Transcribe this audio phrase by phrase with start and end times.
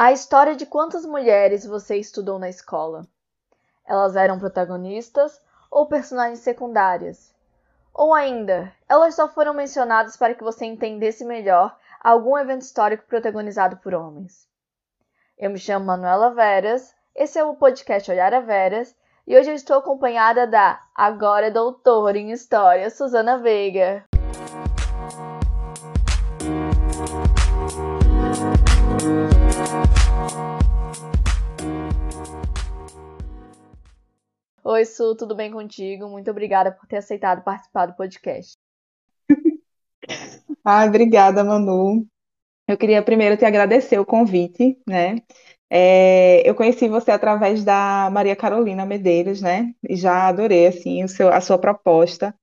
[0.00, 3.06] A história de quantas mulheres você estudou na escola?
[3.84, 5.38] Elas eram protagonistas
[5.70, 7.34] ou personagens secundárias?
[7.92, 13.76] Ou ainda, elas só foram mencionadas para que você entendesse melhor algum evento histórico protagonizado
[13.76, 14.48] por homens?
[15.36, 18.96] Eu me chamo Manuela Veras, esse é o podcast Olhar a Veras
[19.26, 24.02] e hoje eu estou acompanhada da agora doutora em História, Suzana Veiga.
[34.70, 36.08] Oi, Su, tudo bem contigo?
[36.08, 38.56] Muito obrigada por ter aceitado participar do podcast.
[40.64, 42.06] Ah, obrigada, Manu.
[42.68, 45.16] Eu queria primeiro te agradecer o convite, né?
[45.70, 49.74] É, eu conheci você através da Maria Carolina Medeiros, né?
[49.88, 52.34] E já adorei, assim, o seu, a sua proposta.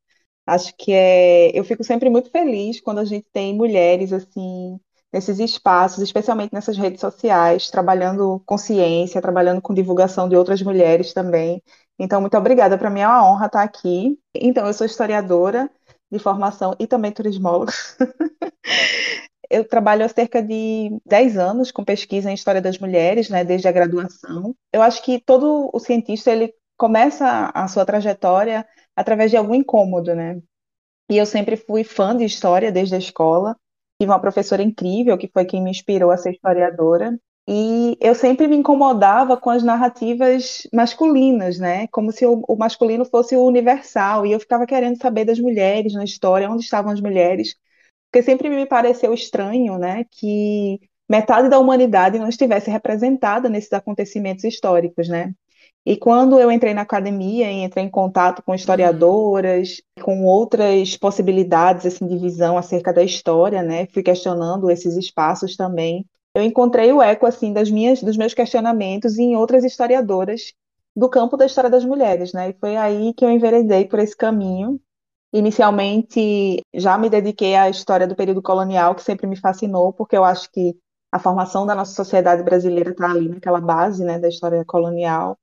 [0.47, 4.79] Acho que é, eu fico sempre muito feliz quando a gente tem mulheres, assim,
[5.13, 11.13] nesses espaços, especialmente nessas redes sociais, trabalhando com ciência, trabalhando com divulgação de outras mulheres
[11.13, 11.61] também.
[11.99, 12.77] Então, muito obrigada.
[12.77, 14.17] Para mim é uma honra estar aqui.
[14.35, 15.69] Então, eu sou historiadora
[16.11, 17.73] de formação e também turismóloga.
[19.49, 23.67] eu trabalho há cerca de 10 anos com pesquisa em história das mulheres, né, desde
[23.67, 24.55] a graduação.
[24.71, 30.13] Eu acho que todo o cientista ele começa a sua trajetória através de algum incômodo,
[30.15, 30.39] né?
[31.09, 33.55] E eu sempre fui fã de história desde a escola.
[33.99, 37.17] Tive uma professora incrível que foi quem me inspirou a ser historiadora.
[37.49, 41.87] E eu sempre me incomodava com as narrativas masculinas, né?
[41.87, 44.25] Como se o, masculino fosse o universal.
[44.25, 47.55] E eu ficava querendo saber das mulheres na história, onde estavam as mulheres.
[48.11, 50.03] Porque sempre me pareceu estranho, né?
[50.11, 55.33] Que metade da humanidade não estivesse representada nesses acontecimentos históricos, né?
[55.85, 61.85] E quando eu entrei na academia e entrei em contato com historiadoras, com outras possibilidades
[61.85, 63.87] assim, de visão acerca da história, né?
[63.93, 69.17] Fui questionando esses espaços também eu encontrei o eco assim das minhas, dos meus questionamentos
[69.17, 70.53] em outras historiadoras
[70.95, 72.49] do campo da história das mulheres, né?
[72.49, 74.79] E foi aí que eu enveredei por esse caminho.
[75.33, 80.23] Inicialmente, já me dediquei à história do período colonial, que sempre me fascinou, porque eu
[80.23, 80.75] acho que
[81.11, 85.37] a formação da nossa sociedade brasileira está ali naquela base, né, da história colonial.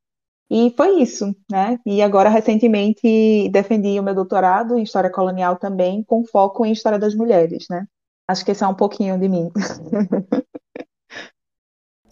[0.51, 1.79] E foi isso, né?
[1.87, 6.99] E agora, recentemente, defendi o meu doutorado em História Colonial também, com foco em História
[6.99, 7.87] das Mulheres, né?
[8.29, 9.51] Acho que esse é um pouquinho de mim.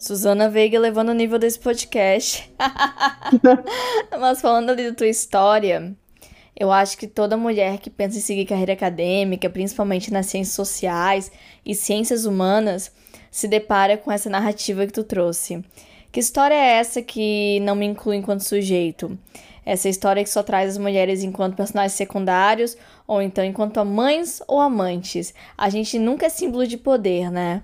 [0.03, 2.53] Suzana Veiga levando o nível desse podcast.
[4.19, 5.95] Mas falando ali da tua história,
[6.59, 11.31] eu acho que toda mulher que pensa em seguir carreira acadêmica, principalmente nas ciências sociais
[11.65, 12.91] e ciências humanas,
[13.31, 15.63] se depara com essa narrativa que tu trouxe.
[16.11, 19.17] Que história é essa que não me inclui enquanto sujeito?
[19.65, 22.75] Essa história que só traz as mulheres enquanto personagens secundários
[23.07, 25.33] ou então enquanto mães ou amantes.
[25.57, 27.63] A gente nunca é símbolo de poder, né?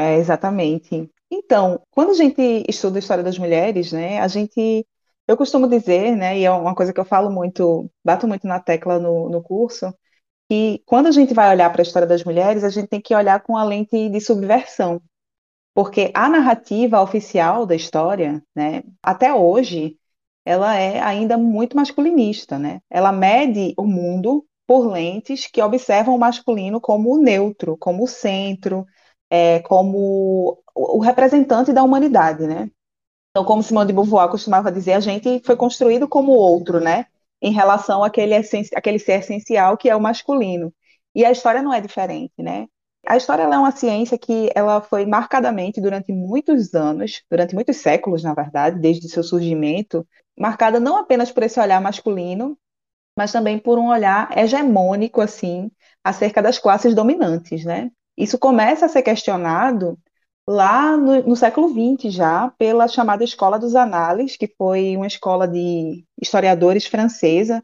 [0.00, 1.10] É, exatamente.
[1.34, 4.86] Então, quando a gente estuda a história das mulheres, né, a gente,
[5.26, 8.60] eu costumo dizer, né, e é uma coisa que eu falo muito, bato muito na
[8.60, 9.94] tecla no, no curso,
[10.50, 13.14] que quando a gente vai olhar para a história das mulheres, a gente tem que
[13.14, 15.00] olhar com a lente de subversão,
[15.74, 19.98] porque a narrativa oficial da história, né, até hoje,
[20.44, 22.80] ela é ainda muito masculinista, né?
[22.90, 28.08] Ela mede o mundo por lentes que observam o masculino como o neutro, como o
[28.08, 28.86] centro,
[29.34, 32.70] é, como o representante da humanidade, né?
[33.30, 37.06] Então, como Simone de Beauvoir costumava dizer, a gente foi construído como outro, né?
[37.40, 38.34] Em relação àquele,
[38.76, 40.70] àquele ser essencial que é o masculino.
[41.14, 42.66] E a história não é diferente, né?
[43.06, 48.22] A história é uma ciência que ela foi marcadamente durante muitos anos, durante muitos séculos,
[48.22, 50.06] na verdade, desde seu surgimento,
[50.38, 52.58] marcada não apenas por esse olhar masculino,
[53.16, 55.70] mas também por um olhar hegemônico assim
[56.04, 57.90] acerca das classes dominantes, né?
[58.16, 59.98] Isso começa a ser questionado
[60.48, 65.46] lá no, no, século XX já, pela chamada Escola dos Análises, que foi uma escola
[65.46, 67.62] de historiadores francesa,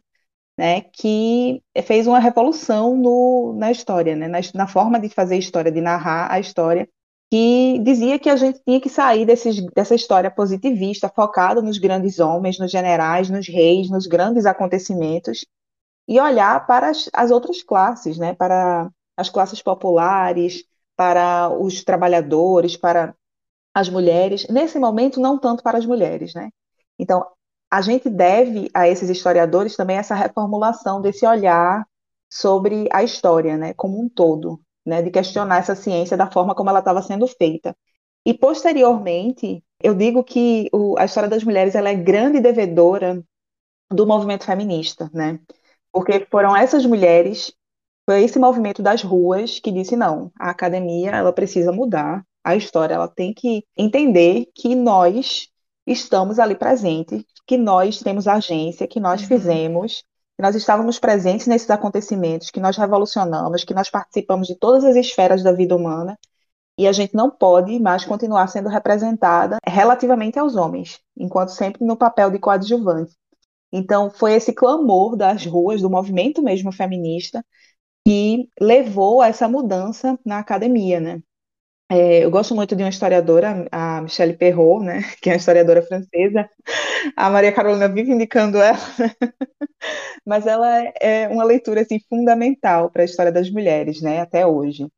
[0.57, 5.71] né, que fez uma revolução no, na história, né, na, na, forma de fazer história,
[5.71, 6.89] de narrar a história,
[7.31, 12.19] que dizia que a gente tinha que sair desses, dessa história positivista, focada nos grandes
[12.19, 15.45] homens, nos generais, nos reis, nos grandes acontecimentos,
[16.09, 20.65] e olhar para as, as outras classes, né, para as classes populares,
[20.97, 23.15] para os trabalhadores, para
[23.75, 24.47] as mulheres.
[24.49, 26.51] Nesse momento, não tanto para as mulheres, né?
[26.99, 27.27] Então,
[27.71, 31.87] a gente deve a esses historiadores também essa reformulação desse olhar
[32.31, 36.71] sobre a história, né, como um todo, né, de questionar essa ciência da forma como
[36.71, 37.77] ela estava sendo feita.
[38.25, 43.23] E posteriormente, eu digo que o, a história das mulheres ela é grande devedora
[43.91, 45.41] do movimento feminista, né?
[45.93, 47.53] Porque foram essas mulheres
[48.09, 52.95] foi esse movimento das ruas que disse não, a academia ela precisa mudar, A história
[52.95, 55.49] ela tem que entender que nós
[55.87, 59.29] estamos ali presentes, que nós temos agência, que nós uhum.
[59.29, 60.03] fizemos,
[60.39, 64.97] que nós estávamos presentes nesses acontecimentos, que nós revolucionamos, que nós participamos de todas as
[64.97, 66.19] esferas da vida humana
[66.79, 71.95] e a gente não pode mais continuar sendo representada relativamente aos homens, enquanto sempre no
[71.95, 73.15] papel de coadjuvante.
[73.71, 77.45] Então, foi esse clamor das ruas, do movimento mesmo feminista,
[78.09, 81.21] que levou a essa mudança na academia, né?
[81.91, 85.83] É, eu gosto muito de uma historiadora, a Michelle Perrault, né, que é uma historiadora
[85.83, 86.49] francesa.
[87.15, 88.79] A Maria Carolina vive indicando ela,
[90.25, 90.69] mas ela
[90.99, 94.89] é uma leitura assim fundamental para a história das mulheres, né, até hoje.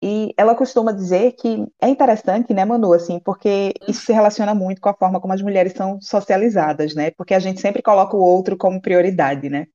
[0.00, 4.80] E ela costuma dizer que é interessante, né, Manu, assim, porque isso se relaciona muito
[4.80, 7.10] com a forma como as mulheres são socializadas, né?
[7.10, 9.66] Porque a gente sempre coloca o outro como prioridade, né?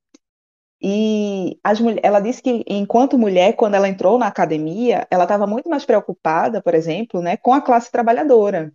[0.87, 5.67] E as, ela disse que, enquanto mulher, quando ela entrou na academia, ela estava muito
[5.67, 8.71] mais preocupada, por exemplo, né, com a classe trabalhadora.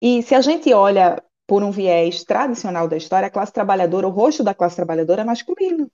[0.00, 4.10] E se a gente olha por um viés tradicional da história, a classe trabalhadora, o
[4.10, 5.90] rosto da classe trabalhadora é masculino,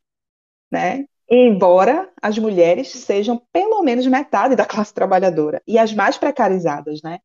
[0.70, 1.04] né?
[1.28, 7.18] Embora as mulheres sejam pelo menos metade da classe trabalhadora e as mais precarizadas, né?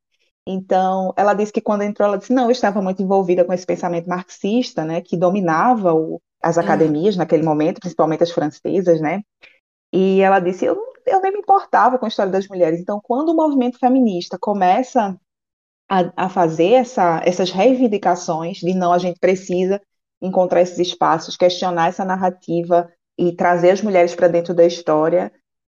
[0.44, 3.66] Então, ela disse que quando entrou, ela disse: não, eu estava muito envolvida com esse
[3.66, 6.62] pensamento marxista, né, que dominava o, as uhum.
[6.62, 7.18] academias uhum.
[7.18, 9.22] naquele momento, principalmente as francesas, né?
[9.92, 10.76] E ela disse: eu,
[11.06, 12.80] eu nem me importava com a história das mulheres.
[12.80, 15.18] Então, quando o movimento feminista começa
[15.88, 19.80] a, a fazer essa, essas reivindicações de não, a gente precisa
[20.22, 25.32] encontrar esses espaços, questionar essa narrativa e trazer as mulheres para dentro da história,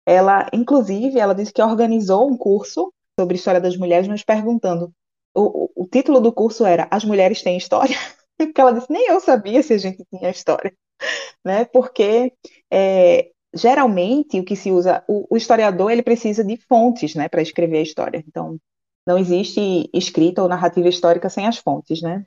[0.06, 4.94] ela, inclusive, ela disse que organizou um curso sobre história das mulheres, mas perguntando.
[5.36, 7.98] O, o, título do curso era As Mulheres Têm História?
[8.48, 10.74] Porque ela disse, nem eu sabia se a gente tinha história.
[11.46, 11.66] Né?
[11.66, 12.32] Porque
[12.72, 17.42] é, geralmente o que se usa, o, o, historiador ele precisa de fontes né, para
[17.42, 18.24] escrever a história.
[18.26, 18.58] Então,
[19.06, 22.26] não existe escrita ou narrativa histórica sem as fontes, né?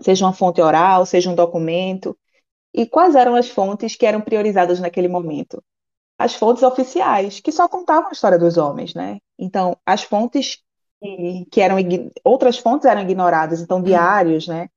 [0.00, 2.16] Seja uma fonte oral, seja um documento.
[2.72, 5.60] E quais eram as fontes que eram priorizadas naquele momento?
[6.18, 9.18] as fontes oficiais, que só contavam a história dos homens, né?
[9.38, 10.58] Então, as fontes
[11.00, 11.76] que, que eram
[12.24, 14.68] outras fontes eram ignoradas, então diários, né?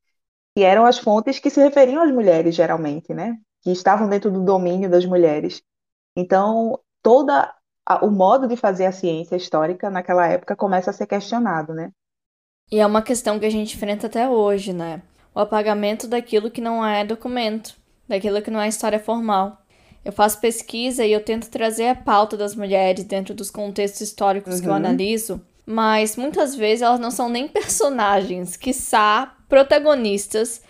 [0.58, 3.38] Que eram as fontes que se referiam às mulheres geralmente, né?
[3.62, 5.62] Que estavam dentro do domínio das mulheres.
[6.16, 7.54] Então, toda
[7.86, 11.92] a, o modo de fazer a ciência histórica naquela época começa a ser questionado, né?
[12.72, 15.04] E é uma questão que a gente enfrenta até hoje, né?
[15.36, 17.76] O apagamento daquilo que não é documento,
[18.08, 19.62] daquilo que não é história formal.
[20.04, 24.56] Eu faço pesquisa e eu tento trazer a pauta das mulheres dentro dos contextos históricos
[24.56, 24.62] uhum.
[24.62, 24.78] que eu uhum.
[24.78, 30.62] analiso, mas muitas vezes elas não são nem personagens, quiçá protagonistas,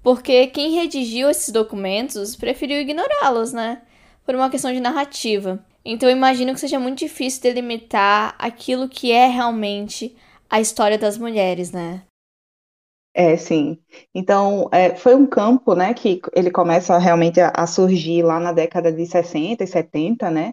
[0.00, 3.82] porque quem redigiu esses documentos preferiu ignorá-los, né?
[4.24, 5.64] Por uma questão de narrativa.
[5.84, 10.16] Então eu imagino que seja muito difícil delimitar aquilo que é realmente
[10.48, 12.02] a história das mulheres, né?
[13.12, 13.78] É, sim.
[14.14, 18.52] Então, é, foi um campo, né, que ele começa realmente a, a, surgir lá na
[18.52, 20.52] década de 60 e 70, né,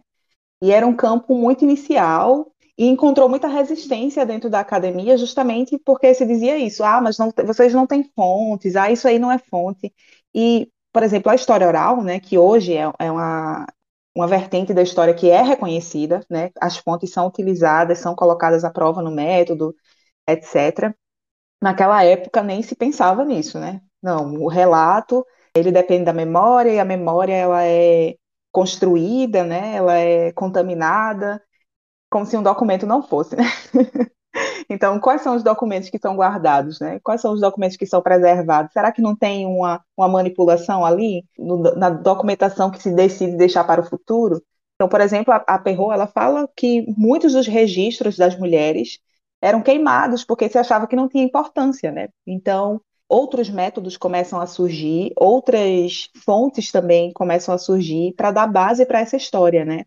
[0.62, 2.50] e era um campo muito inicial
[2.81, 7.31] e encontrou muita resistência dentro da academia justamente porque se dizia isso, ah, mas não,
[7.45, 9.94] vocês não têm fontes, ah, isso aí não é fonte.
[10.33, 13.68] E, por exemplo, a história oral, né, que hoje é, é uma,
[14.16, 18.72] uma vertente da história que é reconhecida, né, as fontes são utilizadas, são colocadas à
[18.72, 19.75] prova no método,
[20.28, 20.95] etc.,
[21.62, 23.81] naquela época nem se pensava nisso, né?
[24.02, 25.23] Não, o relato,
[25.56, 28.16] ele depende da memória, e a memória ela é
[28.52, 29.76] construída, né?
[29.76, 31.42] Ela é contaminada,
[32.11, 33.45] como se um documento não fosse, né?
[34.69, 36.99] Então, quais são os documentos que são guardados, né?
[37.03, 38.71] Quais são os documentos que são preservados?
[38.71, 43.65] Será que não tem uma, uma manipulação ali no, na documentação que se decide deixar
[43.65, 44.41] para o futuro?
[44.75, 45.61] Então, por exemplo, a, a
[45.94, 48.99] ela fala que muitos dos registros das mulheres
[49.41, 52.07] eram queimados porque se achava que não tinha importância, né?
[52.25, 58.85] Então, outros métodos começam a surgir, outras fontes também começam a surgir para dar base
[58.85, 59.83] para essa história, né?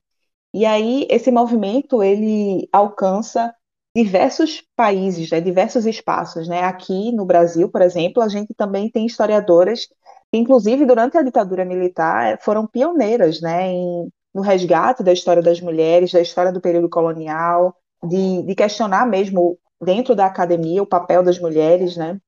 [0.54, 3.52] E aí esse movimento ele alcança
[3.96, 6.62] diversos países, né, diversos espaços, né?
[6.62, 9.86] Aqui no Brasil, por exemplo, a gente também tem historiadoras
[10.32, 15.60] que, inclusive durante a ditadura militar, foram pioneiras, né, em, no resgate da história das
[15.60, 21.22] mulheres, da história do período colonial, de, de questionar mesmo dentro da academia o papel
[21.24, 22.20] das mulheres, né?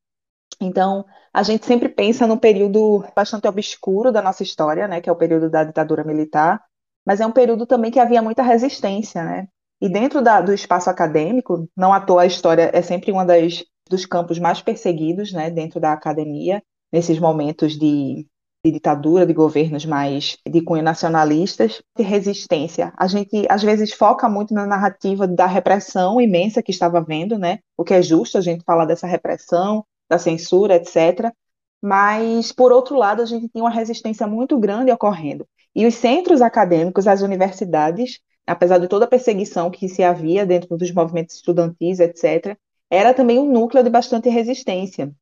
[0.61, 5.13] Então, a gente sempre pensa num período bastante obscuro da nossa história, né, que é
[5.13, 6.63] o período da ditadura militar,
[7.07, 9.47] mas é um período também que havia muita resistência, né?
[9.81, 13.63] E dentro da, do espaço acadêmico, não à toa a história é sempre uma das
[13.89, 18.27] dos campos mais perseguidos, né, dentro da academia, nesses momentos de,
[18.65, 22.93] de ditadura, de governos mais de cunho nacionalistas, de resistência.
[22.97, 27.61] A gente às vezes foca muito na narrativa da repressão imensa que estava vendo, né?
[27.77, 31.33] O que é justo a gente falar dessa repressão, da censura, etc.
[31.81, 35.47] Mas por outro lado, a gente tinha uma resistência muito grande ocorrendo.
[35.77, 40.75] E os centros acadêmicos, as universidades, apesar de toda a perseguição que se havia dentro
[40.75, 42.57] dos movimentos estudantis, etc.,
[42.91, 45.13] era também um núcleo de bastante resistência.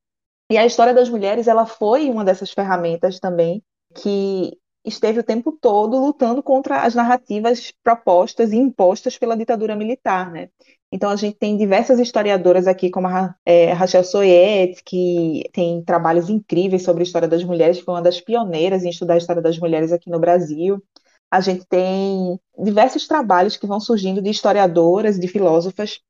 [0.49, 3.65] E a história das mulheres, ela foi uma dessas ferramentas também
[3.97, 10.31] que esteve o tempo todo lutando contra as narrativas propostas e impostas pela ditadura militar,
[10.31, 10.51] né?
[10.93, 16.29] Então a gente tem diversas historiadoras aqui, como a é, Rachel Soyet, que tem trabalhos
[16.29, 19.59] incríveis sobre a história das mulheres, foi uma das pioneiras em estudar a história das
[19.59, 20.83] mulheres aqui no Brasil.
[21.31, 26.01] A gente tem diversos trabalhos que vão surgindo de historiadoras, de filósofas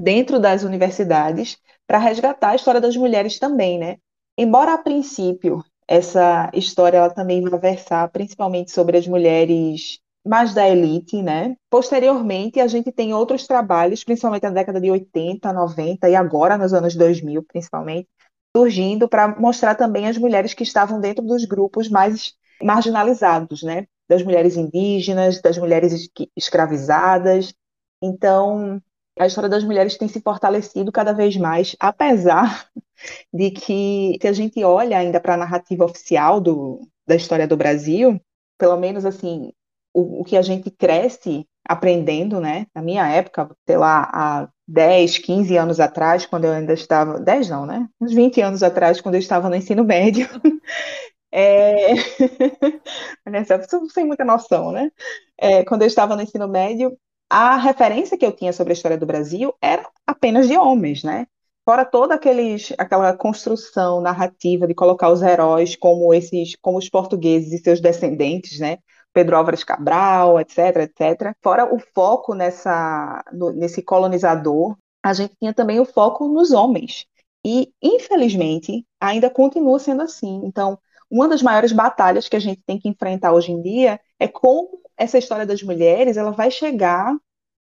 [0.00, 3.98] dentro das universidades para resgatar a história das mulheres também, né?
[4.38, 10.68] Embora a princípio essa história ela também vai versar principalmente sobre as mulheres mais da
[10.68, 11.54] elite, né?
[11.68, 16.72] Posteriormente, a gente tem outros trabalhos, principalmente na década de 80, 90 e agora nos
[16.72, 18.08] anos 2000, principalmente,
[18.56, 23.86] surgindo para mostrar também as mulheres que estavam dentro dos grupos mais marginalizados, né?
[24.08, 27.54] Das mulheres indígenas, das mulheres escravizadas.
[28.02, 28.80] Então,
[29.18, 32.68] a história das mulheres tem se fortalecido cada vez mais, apesar
[33.32, 37.56] de que, se a gente olha ainda para a narrativa oficial do, da história do
[37.56, 38.20] Brasil,
[38.58, 39.52] pelo menos assim,
[39.92, 42.66] o, o, que a gente cresce aprendendo, né?
[42.74, 47.20] Na minha época, sei lá, há 10, 15 anos atrás, quando eu ainda estava.
[47.20, 47.88] 10 não, né?
[48.00, 50.28] Uns 20 anos atrás, quando eu estava no ensino médio.
[51.32, 51.94] é...
[53.92, 54.90] sem muita noção, né?
[55.38, 56.96] É, quando eu estava no ensino médio,
[57.28, 61.26] a referência que eu tinha sobre a história do Brasil era apenas de homens, né?
[61.64, 67.52] Fora toda aqueles, aquela construção narrativa de colocar os heróis como esses, como os portugueses
[67.52, 68.78] e seus descendentes, né?
[69.14, 71.34] Pedro Álvares Cabral, etc, etc.
[71.42, 77.06] Fora o foco nessa, no, nesse colonizador, a gente tinha também o foco nos homens.
[77.46, 80.42] E, infelizmente, ainda continua sendo assim.
[80.44, 80.78] Então,
[81.10, 84.80] uma das maiores batalhas que a gente tem que enfrentar hoje em dia é como
[84.96, 87.14] essa história das mulheres ela vai chegar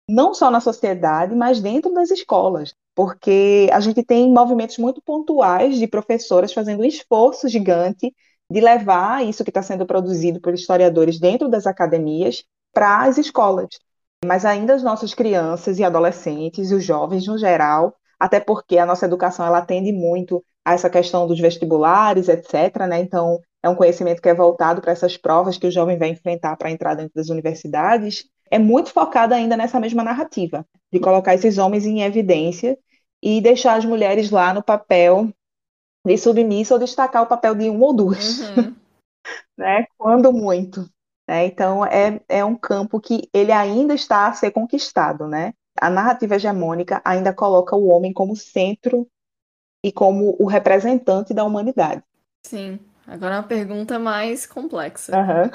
[0.09, 5.77] não só na sociedade, mas dentro das escolas, porque a gente tem movimentos muito pontuais
[5.77, 8.15] de professoras fazendo um esforço gigante
[8.49, 13.69] de levar isso que está sendo produzido por historiadores dentro das academias para as escolas.
[14.25, 18.87] Mas ainda as nossas crianças e adolescentes e os jovens no geral, até porque a
[18.87, 22.87] nossa educação ela atende muito a essa questão dos vestibulares, etc.
[22.89, 23.01] Né?
[23.01, 26.55] Então, é um conhecimento que é voltado para essas provas que o jovem vai enfrentar
[26.55, 31.57] para entrar dentro das universidades, é muito focada ainda nessa mesma narrativa, de colocar esses
[31.57, 32.79] homens em evidência
[33.23, 35.33] e deixar as mulheres lá no papel
[36.05, 38.77] de submissa ou destacar o papel de um ou duas, uhum.
[39.57, 39.87] né?
[39.97, 40.87] Quando muito.
[41.27, 41.47] Né?
[41.47, 45.55] Então, é, é um campo que ele ainda está a ser conquistado, né?
[45.81, 49.09] A narrativa hegemônica ainda coloca o homem como centro
[49.83, 52.05] e como o representante da humanidade.
[52.43, 52.79] Sim.
[53.07, 55.13] Agora é uma pergunta mais complexa.
[55.17, 55.51] Uhum.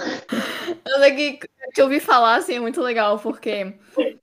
[0.85, 1.39] Eu que,
[1.73, 3.73] que eu ouvi falar, assim, é muito legal, porque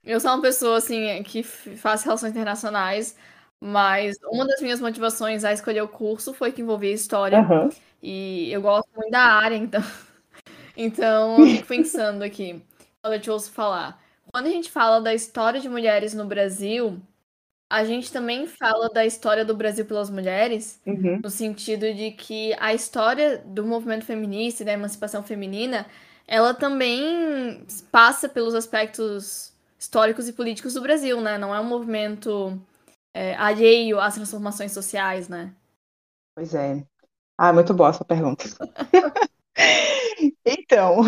[0.03, 3.17] eu sou uma pessoa, assim, que faz relações internacionais,
[3.59, 7.39] mas uma das minhas motivações a escolher o curso foi que envolvia história.
[7.39, 7.69] Uhum.
[8.01, 9.81] E eu gosto muito da área, então.
[10.79, 12.63] Então, eu fico pensando aqui,
[13.01, 13.99] quando eu te ouço falar.
[14.31, 17.01] Quando a gente fala da história de mulheres no Brasil,
[17.69, 21.19] a gente também fala da história do Brasil pelas mulheres, uhum.
[21.23, 25.85] no sentido de que a história do movimento feminista e da emancipação feminina,
[26.25, 31.37] ela também passa pelos aspectos históricos e políticos do Brasil, né?
[31.37, 32.59] Não é um movimento
[33.13, 35.53] é, alheio às transformações sociais, né?
[36.35, 36.85] Pois é.
[37.37, 38.45] Ah, muito boa essa pergunta.
[40.45, 41.01] então,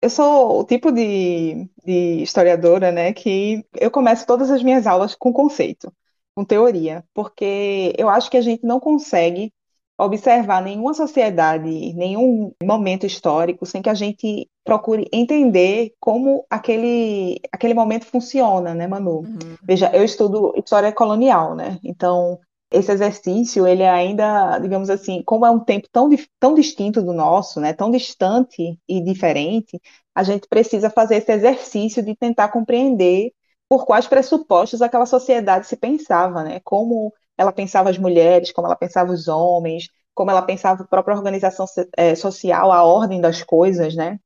[0.00, 5.14] eu sou o tipo de, de historiadora, né, que eu começo todas as minhas aulas
[5.14, 5.92] com conceito,
[6.34, 9.52] com teoria, porque eu acho que a gente não consegue
[10.00, 17.74] observar nenhuma sociedade, nenhum momento histórico sem que a gente procure entender como aquele, aquele
[17.74, 19.22] momento funciona, né, Manu?
[19.22, 19.56] Uhum.
[19.60, 21.80] Veja, eu estudo história colonial, né?
[21.82, 22.38] Então,
[22.70, 26.08] esse exercício, ele ainda, digamos assim, como é um tempo tão,
[26.38, 29.80] tão distinto do nosso, né, tão distante e diferente,
[30.14, 33.32] a gente precisa fazer esse exercício de tentar compreender
[33.68, 38.76] por quais pressupostos aquela sociedade se pensava, né, como ela pensava as mulheres, como ela
[38.76, 41.64] pensava os homens, como ela pensava a própria organização
[41.96, 44.18] é, social, a ordem das coisas, né.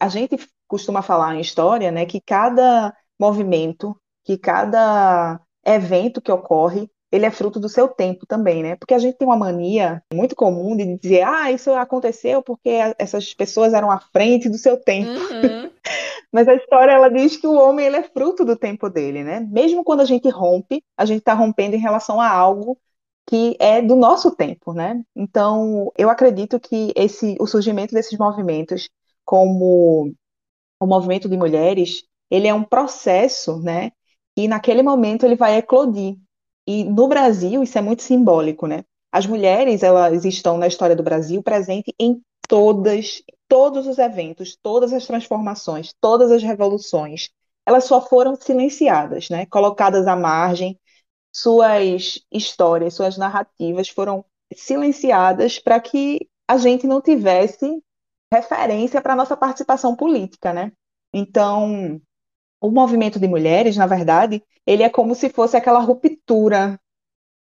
[0.00, 6.90] A gente costuma falar em história, né, que cada movimento, que cada evento que ocorre,
[7.16, 8.76] ele é fruto do seu tempo também, né?
[8.76, 13.34] Porque a gente tem uma mania muito comum de dizer, ah, isso aconteceu porque essas
[13.34, 15.10] pessoas eram à frente do seu tempo.
[15.10, 15.70] Uhum.
[16.32, 19.40] Mas a história ela diz que o homem ele é fruto do tempo dele, né?
[19.40, 22.78] Mesmo quando a gente rompe, a gente está rompendo em relação a algo
[23.26, 25.02] que é do nosso tempo, né?
[25.14, 28.88] Então, eu acredito que esse o surgimento desses movimentos,
[29.24, 30.12] como
[30.78, 33.90] o movimento de mulheres, ele é um processo, né?
[34.36, 36.16] E naquele momento ele vai eclodir.
[36.66, 38.84] E no Brasil isso é muito simbólico, né?
[39.12, 44.92] As mulheres, elas estão na história do Brasil presente em todas, todos os eventos, todas
[44.92, 47.30] as transformações, todas as revoluções.
[47.64, 49.46] Elas só foram silenciadas, né?
[49.46, 50.78] Colocadas à margem,
[51.32, 57.82] suas histórias, suas narrativas foram silenciadas para que a gente não tivesse
[58.32, 60.72] referência para nossa participação política, né?
[61.12, 62.00] Então,
[62.60, 66.78] o movimento de mulheres, na verdade, ele é como se fosse aquela ruptura,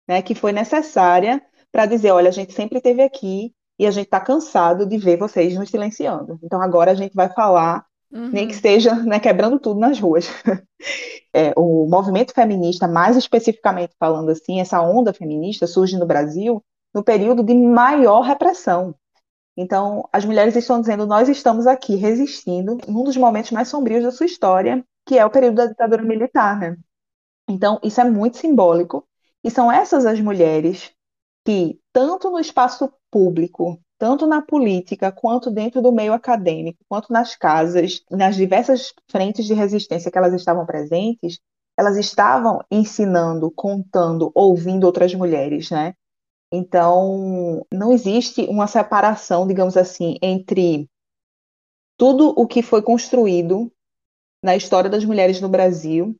[0.08, 4.06] né, que foi necessária para dizer, olha, a gente sempre esteve aqui e a gente
[4.06, 6.38] está cansado de ver vocês nos silenciando.
[6.42, 8.28] Então agora a gente vai falar, uhum.
[8.28, 10.28] nem que esteja né, quebrando tudo nas ruas.
[11.32, 16.60] É, o movimento feminista, mais especificamente falando assim, essa onda feminista surge no Brasil
[16.92, 18.94] no período de maior repressão.
[19.56, 24.10] Então, as mulheres estão dizendo: nós estamos aqui resistindo num dos momentos mais sombrios da
[24.10, 26.76] sua história, que é o período da ditadura militar, né?
[27.48, 29.04] Então, isso é muito simbólico.
[29.42, 30.92] E são essas as mulheres
[31.44, 37.34] que, tanto no espaço público, tanto na política, quanto dentro do meio acadêmico, quanto nas
[37.34, 41.40] casas, nas diversas frentes de resistência que elas estavam presentes,
[41.76, 45.92] elas estavam ensinando, contando, ouvindo outras mulheres, né?
[46.52, 50.88] Então, não existe uma separação, digamos assim, entre
[51.98, 53.72] tudo o que foi construído
[54.42, 56.16] na história das mulheres no Brasil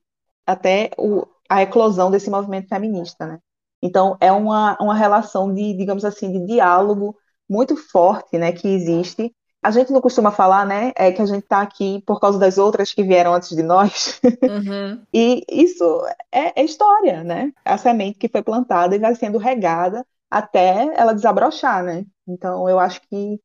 [0.46, 3.38] até o, a eclosão desse movimento feminista, né?
[3.82, 7.16] Então, é uma, uma relação de, digamos assim, de diálogo
[7.48, 9.34] muito forte, né, que existe.
[9.62, 12.58] A gente não costuma falar, né, é que a gente está aqui por causa das
[12.58, 14.20] outras que vieram antes de nós.
[14.42, 15.02] Uhum.
[15.12, 15.84] e isso
[16.30, 17.52] é, é história, né?
[17.64, 22.06] A semente que foi plantada e vai sendo regada até ela desabrochar, né?
[22.26, 23.40] Então, eu acho que,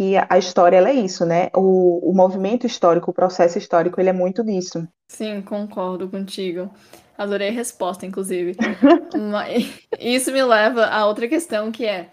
[0.00, 1.50] que a história é isso, né?
[1.54, 4.88] O, o movimento histórico, o processo histórico, ele é muito disso.
[5.06, 6.70] Sim, concordo contigo.
[7.18, 8.56] Adorei a resposta, inclusive.
[9.30, 12.08] Mas isso me leva a outra questão que é: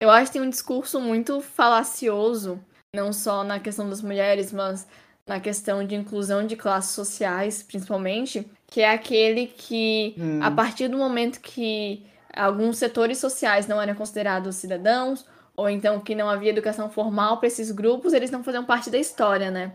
[0.00, 2.58] eu acho que tem um discurso muito falacioso,
[2.92, 4.88] não só na questão das mulheres, mas
[5.24, 10.40] na questão de inclusão de classes sociais, principalmente, que é aquele que, hum.
[10.42, 15.24] a partir do momento que alguns setores sociais não eram considerados cidadãos,
[15.58, 18.96] ou então que não havia educação formal para esses grupos, eles não faziam parte da
[18.96, 19.72] história, né?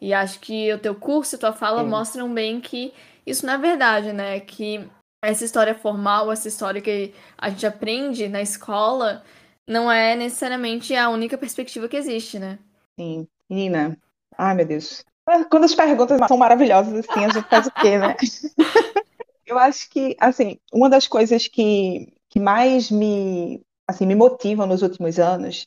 [0.00, 1.88] E acho que o teu curso e tua fala Sim.
[1.88, 2.94] mostram bem que
[3.26, 4.38] isso não é verdade, né?
[4.38, 4.88] Que
[5.24, 9.24] essa história formal, essa história que a gente aprende na escola,
[9.68, 12.60] não é necessariamente a única perspectiva que existe, né?
[12.96, 13.26] Sim.
[13.50, 13.98] Menina,
[14.38, 15.04] ai meu Deus.
[15.50, 18.14] Quando as perguntas são maravilhosas assim, a gente faz o quê, né?
[19.44, 24.82] Eu acho que, assim, uma das coisas que, que mais me, assim, me motivam nos
[24.82, 25.66] últimos anos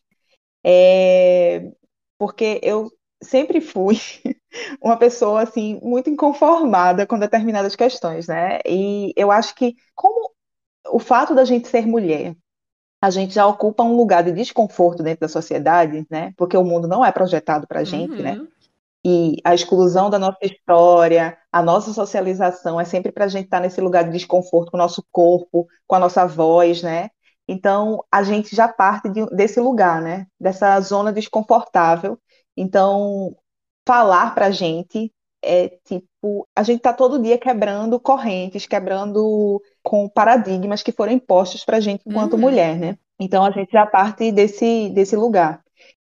[0.63, 1.71] é
[2.17, 3.97] porque eu sempre fui
[4.82, 8.60] uma pessoa assim muito inconformada com determinadas questões, né?
[8.65, 10.32] E eu acho que como
[10.89, 12.36] o fato da gente ser mulher,
[13.01, 16.34] a gente já ocupa um lugar de desconforto dentro da sociedade, né?
[16.36, 18.34] Porque o mundo não é projetado para a gente, né?
[18.34, 18.43] uhum.
[18.43, 18.47] né?
[19.06, 23.58] E a exclusão da nossa história, a nossa socialização é sempre para a gente estar
[23.58, 27.10] tá nesse lugar de desconforto com o nosso corpo, com a nossa voz, né?
[27.47, 30.27] Então, a gente já parte de, desse lugar, né?
[30.39, 32.19] Dessa zona desconfortável.
[32.55, 33.36] Então,
[33.88, 40.10] falar para a gente é tipo, a gente está todo dia quebrando correntes, quebrando com
[40.10, 42.39] paradigmas que foram impostos para a gente enquanto uhum.
[42.39, 42.97] mulher, né?
[43.19, 45.62] Então, a gente já parte desse, desse lugar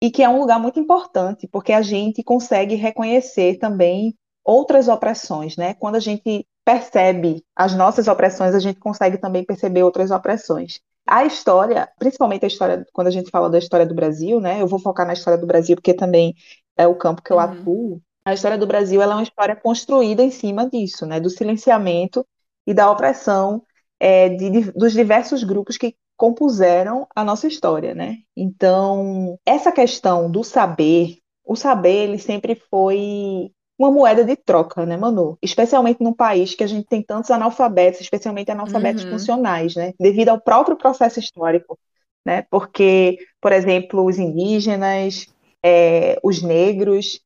[0.02, 5.56] e que é um lugar muito importante, porque a gente consegue reconhecer também outras opressões,
[5.56, 5.76] né?
[5.76, 10.80] Quando a gente percebe as nossas opressões, a gente consegue também perceber outras opressões.
[11.08, 14.62] A história, principalmente a história, quando a gente fala da história do Brasil, né?
[14.62, 16.36] Eu vou focar na história do Brasil porque também
[16.78, 17.44] é o campo que eu uhum.
[17.44, 18.02] atuo.
[18.24, 21.20] A história do Brasil ela é uma história construída em cima disso, né?
[21.20, 22.26] Do silenciamento
[22.66, 23.64] e da opressão
[24.00, 28.18] é, de, dos diversos grupos que compuseram a nossa história, né?
[28.38, 34.96] Então, essa questão do saber, o saber, ele sempre foi uma moeda de troca, né,
[34.96, 35.38] Manu?
[35.42, 39.12] Especialmente num país que a gente tem tantos analfabetos, especialmente analfabetos uhum.
[39.12, 39.94] funcionais, né?
[40.00, 41.80] Devido ao próprio processo histórico,
[42.26, 42.46] né?
[42.52, 45.26] Porque, por exemplo, os indígenas,
[45.66, 47.20] é, os negros,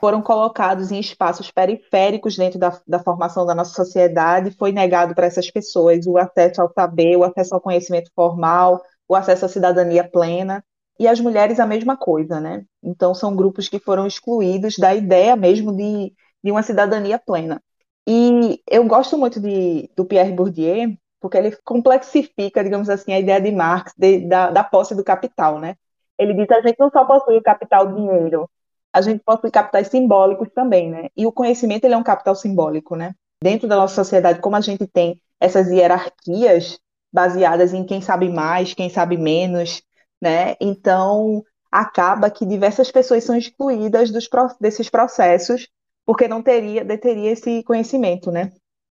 [0.00, 5.26] foram colocados em espaços periféricos dentro da, da formação da nossa sociedade, foi negado para
[5.26, 10.02] essas pessoas o acesso ao saber, o acesso ao conhecimento formal, o acesso à cidadania
[10.02, 10.64] plena,
[10.98, 12.64] e as mulheres a mesma coisa, né?
[12.82, 17.62] Então, são grupos que foram excluídos da ideia mesmo de, de uma cidadania plena.
[18.06, 23.40] E eu gosto muito de, do Pierre Bourdieu, porque ele complexifica, digamos assim, a ideia
[23.40, 25.76] de Marx de, da, da posse do capital, né?
[26.18, 28.48] Ele diz que a gente não só possui o capital dinheiro,
[28.92, 31.08] a gente possui capitais simbólicos também, né?
[31.16, 33.14] E o conhecimento ele é um capital simbólico, né?
[33.42, 36.78] Dentro da nossa sociedade, como a gente tem essas hierarquias
[37.12, 39.82] baseadas em quem sabe mais, quem sabe menos,
[40.22, 40.54] né?
[40.60, 44.28] Então acaba que diversas pessoas são excluídas dos,
[44.60, 45.68] desses processos
[46.06, 48.52] porque não teria, deteria esse conhecimento, né?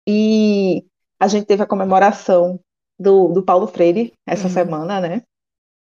[0.07, 0.85] E
[1.19, 2.61] a gente teve a comemoração
[2.99, 4.53] do, do Paulo Freire essa uhum.
[4.53, 5.23] semana, né?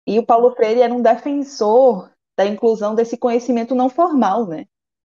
[0.05, 4.65] E o Paulo Freire era um defensor da inclusão desse conhecimento não formal, né?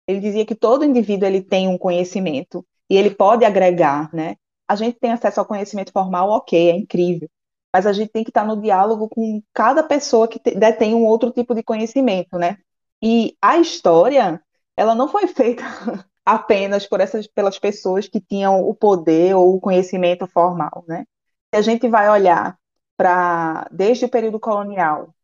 [0.08, 4.36] Ele dizia que todo indivíduo ele tem um conhecimento e ele pode agregar, né?
[4.68, 7.28] A gente tem acesso ao conhecimento formal, ok, é incrível,
[7.76, 11.30] mas a gente tem que estar no diálogo com cada pessoa que detém um outro
[11.30, 12.56] tipo de conhecimento, né?
[13.02, 14.42] E a história,
[14.74, 15.62] ela não foi feita
[16.24, 21.04] apenas por essas, pelas pessoas que tinham o poder ou o conhecimento formal, né?
[21.52, 22.56] Se a gente vai olhar
[22.96, 25.14] para desde o período colonial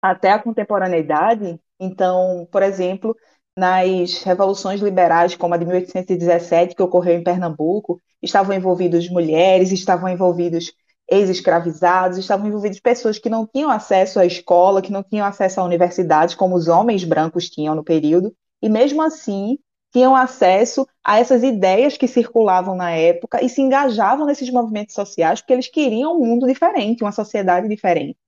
[0.00, 1.60] até a contemporaneidade.
[1.78, 3.14] Então, por exemplo,
[3.54, 10.08] nas revoluções liberais, como a de 1817, que ocorreu em Pernambuco, estavam envolvidos mulheres, estavam
[10.08, 10.72] envolvidos
[11.08, 15.64] ex-escravizados, estavam envolvidos pessoas que não tinham acesso à escola, que não tinham acesso à
[15.64, 19.58] universidade, como os homens brancos tinham no período, e mesmo assim
[19.92, 25.40] tinham acesso a essas ideias que circulavam na época e se engajavam nesses movimentos sociais
[25.40, 28.18] porque eles queriam um mundo diferente, uma sociedade diferente.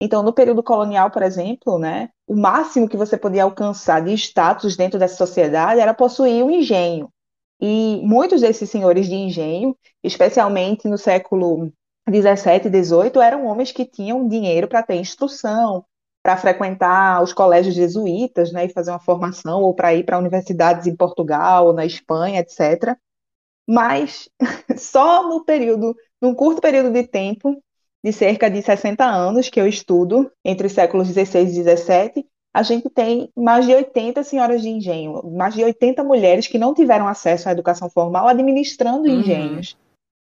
[0.00, 4.76] Então, no período colonial, por exemplo, né, o máximo que você podia alcançar de status
[4.76, 7.12] dentro dessa sociedade era possuir um engenho.
[7.60, 11.70] E muitos desses senhores de engenho, especialmente no século
[12.10, 15.84] 17 e 18, eram homens que tinham dinheiro para ter instrução,
[16.22, 20.86] para frequentar os colégios jesuítas, né, e fazer uma formação, ou para ir para universidades
[20.86, 22.96] em Portugal, na Espanha, etc.
[23.66, 24.28] Mas
[24.76, 27.62] só no período, num curto período de tempo,
[28.02, 32.62] de cerca de 60 anos que eu estudo, entre os séculos 16 e 17, a
[32.62, 37.06] gente tem mais de 80 senhoras de engenho, mais de 80 mulheres que não tiveram
[37.06, 39.20] acesso à educação formal administrando uhum.
[39.20, 39.76] engenhos.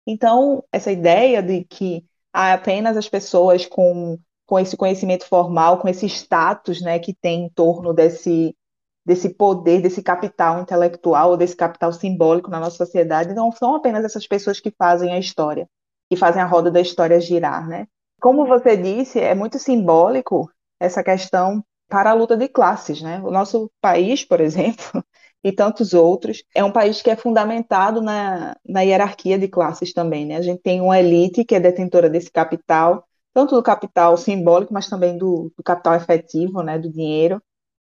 [0.06, 6.06] Então, essa ideia de que apenas as pessoas com, com esse conhecimento formal, com esse
[6.06, 8.56] status né, que tem em torno desse,
[9.04, 14.26] desse poder, desse capital intelectual, desse capital simbólico na nossa sociedade, não são apenas essas
[14.26, 15.68] pessoas que fazem a história
[16.10, 17.86] que fazem a roda da história girar, né?
[18.20, 23.20] Como você disse, é muito simbólico essa questão para a luta de classes, né?
[23.22, 25.04] O nosso país, por exemplo,
[25.42, 30.26] e tantos outros, é um país que é fundamentado na, na hierarquia de classes também,
[30.26, 30.36] né?
[30.36, 34.88] A gente tem uma elite que é detentora desse capital, tanto do capital simbólico, mas
[34.88, 36.78] também do, do capital efetivo, né?
[36.78, 37.42] Do dinheiro.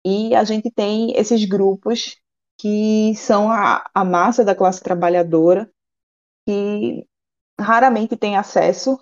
[0.05, 2.17] E a gente tem esses grupos
[2.59, 5.71] que são a, a massa da classe trabalhadora
[6.47, 7.07] que
[7.61, 8.99] raramente tem acesso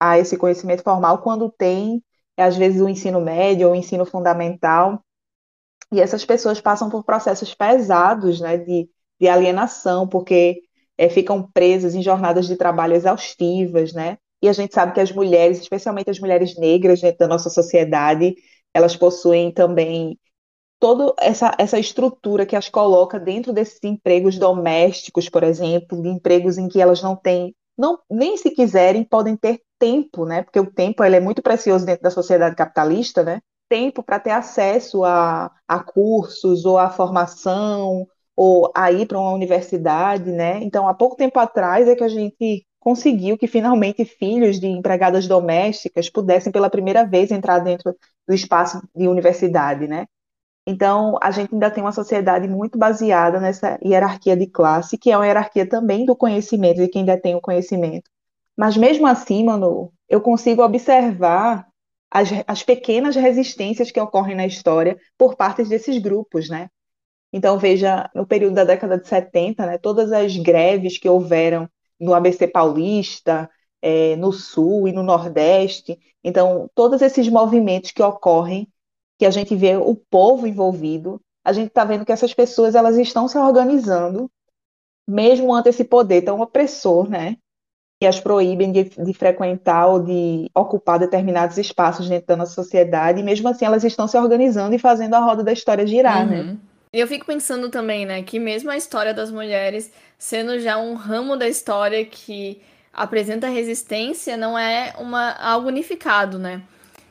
[0.00, 2.02] a esse conhecimento formal, quando tem,
[2.36, 5.02] é, às vezes, o ensino médio ou o ensino fundamental.
[5.94, 8.88] E essas pessoas passam por processos pesados né, de,
[9.20, 10.60] de alienação, porque
[10.98, 14.18] é, ficam presas em jornadas de trabalho exaustivas, né?
[14.42, 18.34] E a gente sabe que as mulheres, especialmente as mulheres negras dentro da nossa sociedade,
[18.74, 20.18] elas possuem também
[20.80, 26.58] toda essa, essa estrutura que as coloca dentro desses empregos domésticos, por exemplo, de empregos
[26.58, 30.42] em que elas não têm não nem se quiserem podem ter tempo, né?
[30.42, 33.40] Porque o tempo ele é muito precioso dentro da sociedade capitalista, né?
[33.68, 39.32] Tempo para ter acesso a, a cursos ou a formação ou a ir para uma
[39.32, 40.58] universidade, né?
[40.62, 45.26] Então, há pouco tempo atrás é que a gente conseguiu que finalmente filhos de empregadas
[45.26, 47.96] domésticas pudessem pela primeira vez entrar dentro
[48.28, 50.06] do espaço de universidade, né?
[50.66, 55.16] Então, a gente ainda tem uma sociedade muito baseada nessa hierarquia de classe, que é
[55.16, 58.10] uma hierarquia também do conhecimento, de quem tem o conhecimento.
[58.56, 61.66] Mas mesmo assim, mano, eu consigo observar
[62.10, 66.68] as, as pequenas resistências que ocorrem na história por parte desses grupos, né?
[67.32, 72.14] Então, veja, no período da década de 70, né, todas as greves que houveram no
[72.14, 73.50] ABC Paulista,
[73.82, 78.66] é, no Sul e no Nordeste, então, todos esses movimentos que ocorrem
[79.18, 82.96] que a gente vê o povo envolvido, a gente está vendo que essas pessoas elas
[82.96, 84.30] estão se organizando,
[85.06, 87.36] mesmo ante esse poder tão opressor, né?
[88.04, 93.20] Que as proíbem de, de frequentar ou de ocupar determinados espaços dentro da nossa sociedade,
[93.20, 96.36] e mesmo assim elas estão se organizando e fazendo a roda da história girar, né?
[96.36, 96.44] uhum.
[96.44, 96.56] né?
[96.92, 100.94] E eu fico pensando também, né, que mesmo a história das mulheres sendo já um
[100.94, 102.60] ramo da história que
[102.92, 106.62] apresenta resistência, não é uma, algo unificado, né?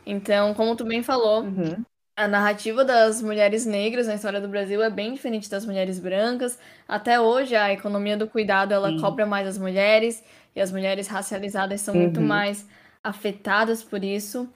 [0.05, 1.83] Então, como tu bem falou, Uhum,
[2.15, 6.59] a narrativa das mulheres negras na história do Brasil é bem diferente das mulheres brancas.
[6.87, 9.01] Até hoje, a economia do cuidado, ela sim.
[9.01, 10.23] cobra mais as mulheres,
[10.55, 12.27] e as mulheres racializadas são muito Uhum.
[12.27, 12.67] mais
[13.03, 14.47] afetadas por isso.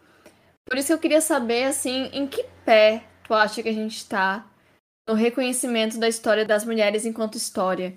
[0.67, 4.45] Por isso eu queria saber, assim, em que pé tu acha que a gente está
[5.07, 7.93] no reconhecimento da história das mulheres enquanto história.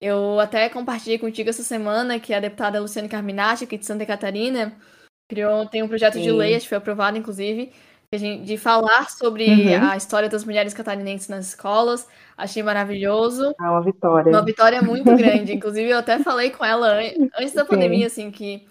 [0.00, 4.72] Eu até compartilhei contigo essa semana que a deputada Luciane Carminati, aqui de Santa Catarina,
[5.28, 6.56] criou, tem um projeto de lei, Sim.
[6.56, 7.72] acho que foi aprovado, inclusive,
[8.18, 9.90] de, falar sobre Uhum.
[9.90, 12.06] a história das mulheres catarinenses nas escolas.
[12.36, 13.54] Achei maravilhoso.
[13.58, 14.30] Ah, uma vitória.
[14.30, 15.54] Uma vitória muito grande.
[15.54, 18.66] Inclusive, eu até falei com ela an- antes da pandemia, Sim, assim, que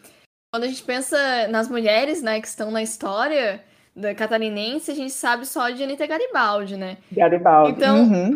[0.54, 3.64] quando a gente pensa nas mulheres, né, que estão na história
[3.96, 6.98] da catarinense, a gente sabe só de Anitta Garibaldi, né?
[7.12, 7.72] Garibaldi.
[7.72, 8.36] Então, Uhum.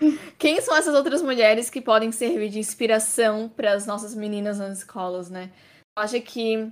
[0.38, 4.78] quem são essas outras mulheres que podem servir de inspiração para as nossas meninas nas
[4.78, 5.48] escolas, né?
[5.96, 6.70] Eu acho que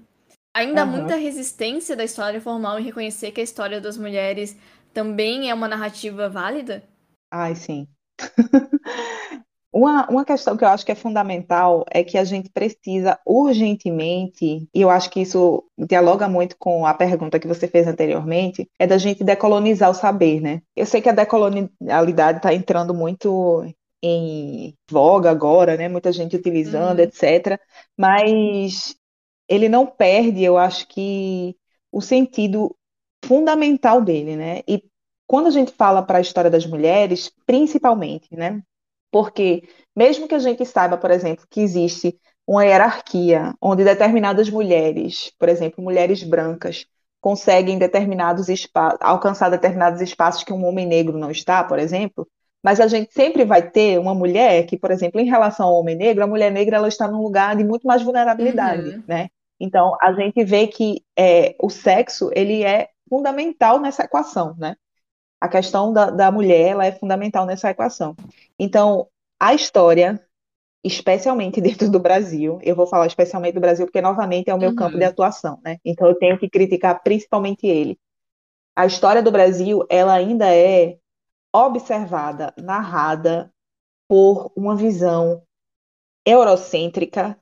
[0.54, 1.16] ainda há muita Aham.
[1.16, 4.56] resistência da história formal em reconhecer que a história das mulheres
[4.94, 6.82] também é uma narrativa válida.
[7.30, 7.88] Ai, sim.
[9.72, 14.68] Uma, uma questão que eu acho que é fundamental é que a gente precisa urgentemente,
[14.74, 18.86] e eu acho que isso dialoga muito com a pergunta que você fez anteriormente, é
[18.86, 20.60] da gente decolonizar o saber, né?
[20.74, 23.64] Eu sei que a decolonialidade está entrando muito
[24.02, 25.88] em voga agora, né?
[25.88, 27.60] Muita gente utilizando, Uhum, etc.
[27.96, 28.96] Mas
[29.50, 31.56] ele não perde, eu acho que,
[31.90, 32.74] o sentido
[33.24, 34.60] fundamental dele, né?
[34.66, 34.84] E
[35.26, 38.62] quando a gente fala para a história das mulheres, principalmente, né?
[39.10, 45.32] Porque mesmo que a gente saiba, por exemplo, que existe uma hierarquia onde determinadas mulheres,
[45.36, 46.86] por exemplo, mulheres brancas,
[47.20, 52.26] conseguem determinados espaços, alcançar determinados espaços que um homem negro não está, por exemplo,
[52.62, 55.96] mas a gente sempre vai ter uma mulher que, por exemplo, em relação ao homem
[55.96, 59.28] negro, a mulher negra ela está num lugar de muito mais vulnerabilidade, uhum, né?
[59.60, 64.74] Então, a gente vê que é, o sexo ele é fundamental nessa equação, né?
[65.38, 68.16] A questão da, da mulher ela é fundamental nessa equação.
[68.58, 69.06] Então,
[69.38, 70.18] a história,
[70.82, 74.74] especialmente dentro do Brasil, eu vou falar especialmente do Brasil porque, novamente, é o meu
[74.74, 75.78] campo de uhum, atuação, né?
[75.84, 77.98] Então, eu tenho que criticar principalmente ele.
[78.74, 80.98] A história do Brasil, ela ainda é
[81.52, 83.52] observada, narrada
[84.08, 85.42] por uma visão
[86.24, 87.38] eurocêntrica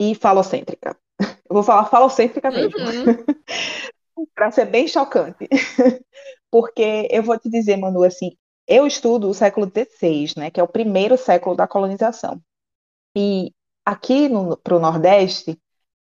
[0.00, 0.96] e falocêntrica.
[1.54, 5.48] Vou falar falocêntrica mesmo, uhum, para ser bem chocante.
[6.50, 8.36] Porque eu vou te dizer, Manu, assim,
[8.66, 12.42] eu estudo o século XVI, né, que é o primeiro século da colonização.
[13.16, 13.52] E
[13.84, 14.28] aqui
[14.64, 15.56] para o Nordeste,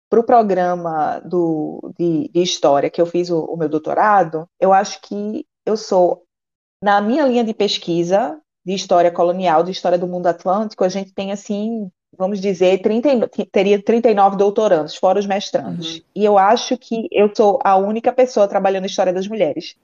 [0.09, 4.73] para o programa do, de, de História que eu fiz o, o meu doutorado, eu
[4.73, 6.23] acho que eu sou,
[6.81, 11.13] na minha linha de pesquisa de História colonial, de História do mundo atlântico, a gente
[11.13, 16.03] tem, assim, vamos dizer, 30, e- teria 39 doutorandos, fora os uhum, mestrandos.
[16.15, 19.77] E eu acho que eu sou a única pessoa trabalhando História das Mulheres.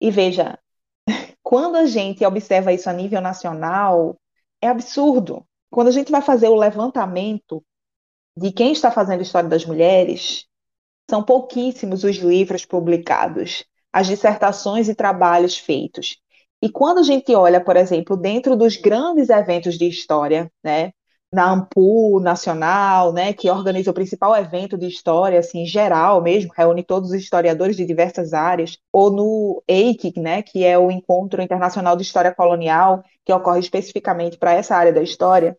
[0.00, 0.58] E veja,
[1.42, 4.16] quando a gente observa isso a nível nacional,
[4.62, 5.44] é absurdo.
[5.70, 7.62] Quando a gente vai fazer o levantamento
[8.36, 10.46] de quem está fazendo história das mulheres,
[11.08, 16.20] são pouquíssimos os livros publicados, as dissertações e trabalhos feitos.
[16.62, 20.92] E quando a gente olha, por exemplo, dentro dos grandes eventos de história, né,
[21.36, 26.82] na AMPU nacional, né, que organiza o principal evento de história, assim, geral mesmo, reúne
[26.82, 31.94] todos os historiadores de diversas áreas, ou no EIC, né, que é o Encontro Internacional
[31.94, 35.54] de História Colonial, que ocorre especificamente para essa área da história,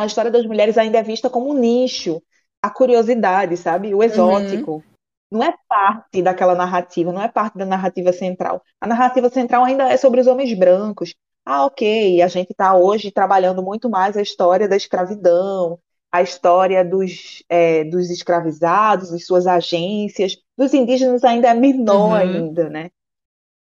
[0.00, 2.20] a história das mulheres ainda é vista como um nicho,
[2.60, 3.94] a curiosidade, sabe?
[3.94, 4.82] O uhum, exótico.
[5.30, 8.60] Não é parte daquela narrativa, não é parte da narrativa central.
[8.80, 11.14] A narrativa central ainda é sobre os homens brancos.
[11.44, 15.78] Ah, ok, a gente está hoje trabalhando muito mais a história da escravidão,
[16.10, 22.14] a história dos, é, dos escravizados, de suas agências, dos indígenas ainda é menor uhum.
[22.14, 22.90] ainda, né?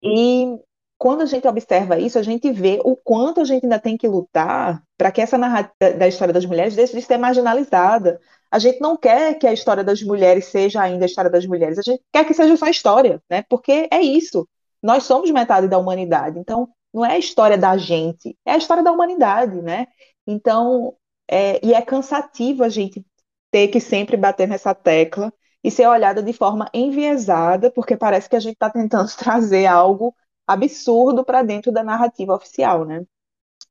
[0.01, 0.57] E
[0.97, 4.07] quando a gente observa isso, a gente vê o quanto a gente ainda tem que
[4.07, 8.21] lutar para que essa narrativa da história das mulheres deixe de ser marginalizada.
[8.49, 11.77] A gente não quer que a história das mulheres seja ainda a história das mulheres,
[11.77, 13.43] a gente quer que seja só história, né?
[13.49, 14.47] Porque é isso.
[14.81, 18.81] Nós somos metade da humanidade, então não é a história da gente, é a história
[18.81, 19.88] da humanidade, né?
[20.25, 20.95] Então,
[21.29, 23.05] é, e é cansativo a gente
[23.51, 28.36] ter que sempre bater nessa tecla e ser olhada de forma enviesada, porque parece que
[28.38, 30.15] a gente está tentando trazer algo
[30.47, 33.03] absurdo para dentro da narrativa oficial, né?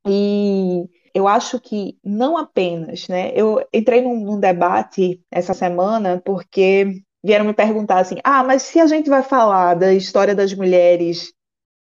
[0.06, 0.84] E
[1.14, 3.32] eu acho que não apenas, né?
[3.34, 8.80] Eu entrei num, num debate essa semana porque vieram me perguntar assim: ah, mas se
[8.80, 11.32] a gente vai falar da história das mulheres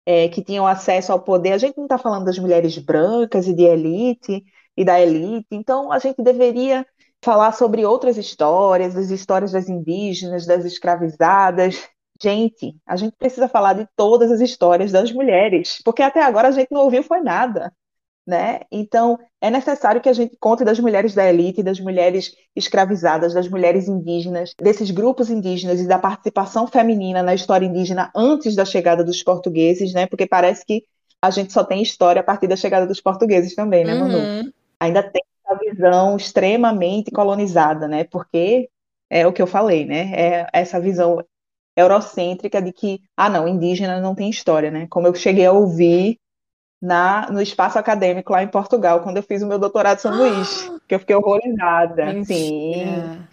[0.06, 1.52] é, que tinham acesso ao poder.
[1.52, 4.44] A gente não está falando das mulheres brancas e de elite
[4.76, 6.86] e da elite, então a gente deveria
[7.22, 11.88] falar sobre outras histórias, as histórias das indígenas, das escravizadas.
[12.20, 16.52] Gente, a gente precisa falar de todas as histórias das mulheres, porque até agora a
[16.52, 17.72] gente não ouviu foi nada
[18.26, 18.60] né?
[18.70, 23.48] Então, é necessário que a gente conte das mulheres da elite, das mulheres escravizadas, das
[23.48, 29.02] mulheres indígenas, desses grupos indígenas e da participação feminina na história indígena antes da chegada
[29.02, 30.06] dos portugueses, né?
[30.06, 30.84] Porque parece que
[31.20, 34.18] a gente só tem história a partir da chegada dos portugueses também, né, Manu?
[34.18, 34.52] Uhum.
[34.80, 38.04] Ainda tem essa visão extremamente colonizada, né?
[38.04, 38.68] Porque
[39.10, 40.12] é o que eu falei, né?
[40.14, 41.24] É essa visão
[41.76, 44.86] eurocêntrica de que, ah, não, indígena não tem história, né?
[44.90, 46.18] Como eu cheguei a ouvir
[46.82, 50.16] na, no espaço acadêmico lá em Portugal, quando eu fiz o meu doutorado em São
[50.16, 52.24] Luís, que eu fiquei horrorizada.
[52.24, 53.24] Sim.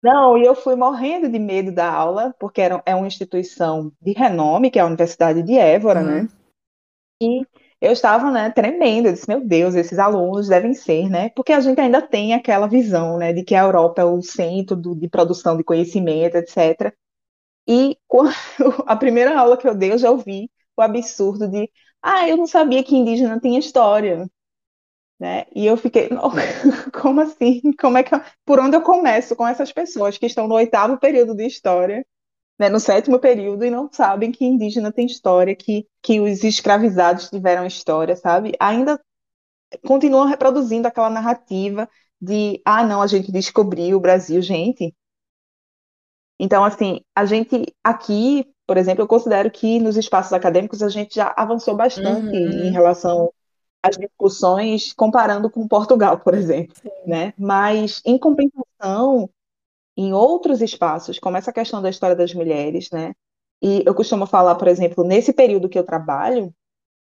[0.00, 4.12] Não, e eu fui morrendo de medo da aula, porque era, é uma instituição de
[4.12, 6.12] renome, que é a Universidade de Évora, né?
[6.12, 6.22] uhum.
[6.22, 6.28] né?
[7.22, 7.46] E
[7.80, 11.30] eu estava, né, tremendo, eu disse, meu Deus, esses alunos devem ser, né?
[11.30, 14.76] Porque a gente ainda tem aquela visão, né, de que a Europa é o centro
[14.76, 16.94] do, de produção de conhecimento, etc.
[17.66, 18.30] E quando,
[18.86, 21.70] a primeira aula que eu dei, eu já ouvi o absurdo de
[22.04, 24.28] ah, eu não sabia que indígena tinha história.
[25.18, 25.46] Né?
[25.54, 26.08] E eu fiquei,
[27.00, 27.72] como assim?
[27.80, 28.20] Como é que eu...
[28.44, 32.04] por onde eu começo com essas pessoas que estão no oitavo período de história,
[32.58, 37.30] né, no sétimo período e não sabem que indígena tem história, que, que os escravizados
[37.30, 38.52] tiveram história, sabe?
[38.60, 39.00] Ainda
[39.86, 41.88] continuam reproduzindo aquela narrativa
[42.20, 44.94] de, ah, não, a gente descobriu o Brasil, gente.
[46.38, 51.16] Então, assim, a gente aqui por exemplo, eu considero que nos espaços acadêmicos a gente
[51.16, 52.66] já avançou bastante uhum.
[52.66, 53.32] em relação
[53.82, 56.74] às discussões comparando com Portugal, por exemplo,
[57.06, 57.34] né?
[57.38, 59.28] Mas em compensação,
[59.96, 63.14] em outros espaços, como essa questão da história das mulheres, né?
[63.62, 66.52] E eu costumo falar, por exemplo, nesse período que eu trabalho,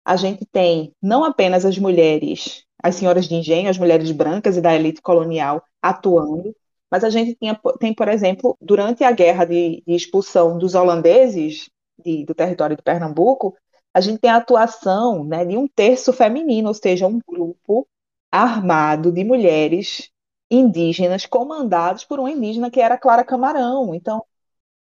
[0.05, 4.61] a gente tem não apenas as mulheres, as senhoras de engenho, as mulheres brancas e
[4.61, 6.55] da elite colonial atuando,
[6.91, 11.69] mas a gente tinha, tem, por exemplo, durante a guerra de, de expulsão dos holandeses
[12.03, 13.55] de, do território de Pernambuco,
[13.93, 17.87] a gente tem a atuação né, de um terço feminino, ou seja, um grupo
[18.31, 20.09] armado de mulheres
[20.49, 23.93] indígenas comandados por uma indígena que era Clara Camarão.
[23.93, 24.23] Então,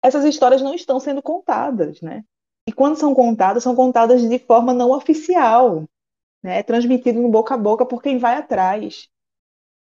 [0.03, 2.25] essas histórias não estão sendo contadas, né?
[2.67, 5.85] E quando são contadas, são contadas de forma não oficial,
[6.43, 6.63] né?
[6.63, 9.09] Transmitido no boca a boca por quem vai atrás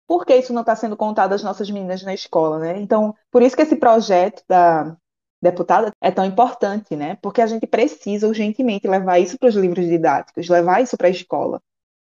[0.07, 2.79] por que isso não está sendo contado às nossas meninas na escola, né?
[2.79, 4.95] Então, por isso que esse projeto da
[5.41, 7.17] deputada é tão importante, né?
[7.21, 11.11] Porque a gente precisa urgentemente levar isso para os livros didáticos, levar isso para a
[11.11, 11.61] escola.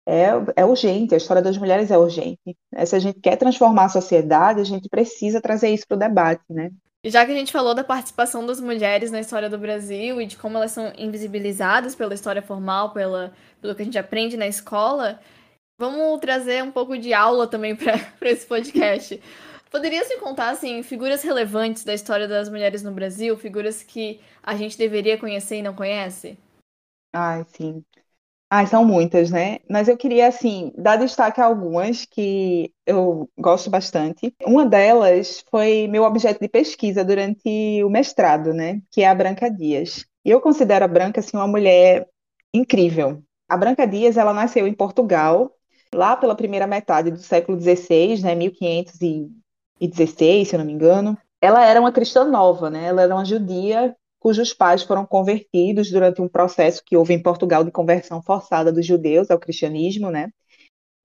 [0.07, 2.57] É, é urgente, a história das mulheres é urgente.
[2.73, 5.99] É, se a gente quer transformar a sociedade, a gente precisa trazer isso para o
[5.99, 6.71] debate, né?
[7.05, 10.35] Já que a gente falou da participação das mulheres na história do Brasil e de
[10.35, 15.19] como elas são invisibilizadas pela história formal, pela, pelo que a gente aprende na escola,
[15.79, 17.93] Vamos trazer um pouco de aula também para
[18.29, 19.21] esse podcast.
[19.71, 24.57] Poderia se contar assim figuras relevantes da história das mulheres no Brasil, figuras que a
[24.57, 26.37] gente deveria conhecer e não conhece?
[27.13, 27.81] Ai, sim.
[28.51, 29.59] Ai, são muitas, né?
[29.69, 34.35] Mas eu queria, assim, dar destaque a algumas que eu gosto bastante.
[34.45, 38.81] Uma delas foi meu objeto de pesquisa durante o mestrado, né?
[38.91, 40.05] Que é a Branca Dias.
[40.25, 42.09] E eu considero a Branca, assim, uma mulher
[42.53, 43.23] incrível.
[43.47, 45.55] A Branca Dias, ela nasceu em Portugal,
[45.93, 51.65] lá pela primeira metade do século XVI, né, 1516, se eu não me engano, ela
[51.65, 52.85] era uma cristã nova, né?
[52.85, 57.63] Ela era uma judia cujos pais foram convertidos durante um processo que houve em Portugal
[57.63, 60.29] de conversão forçada dos judeus ao cristianismo, né?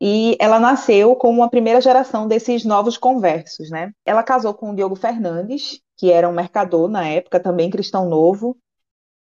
[0.01, 3.93] E ela nasceu como uma primeira geração desses novos conversos, né?
[4.05, 8.57] Ela casou com o Diogo Fernandes, que era um mercador na época, também cristão novo,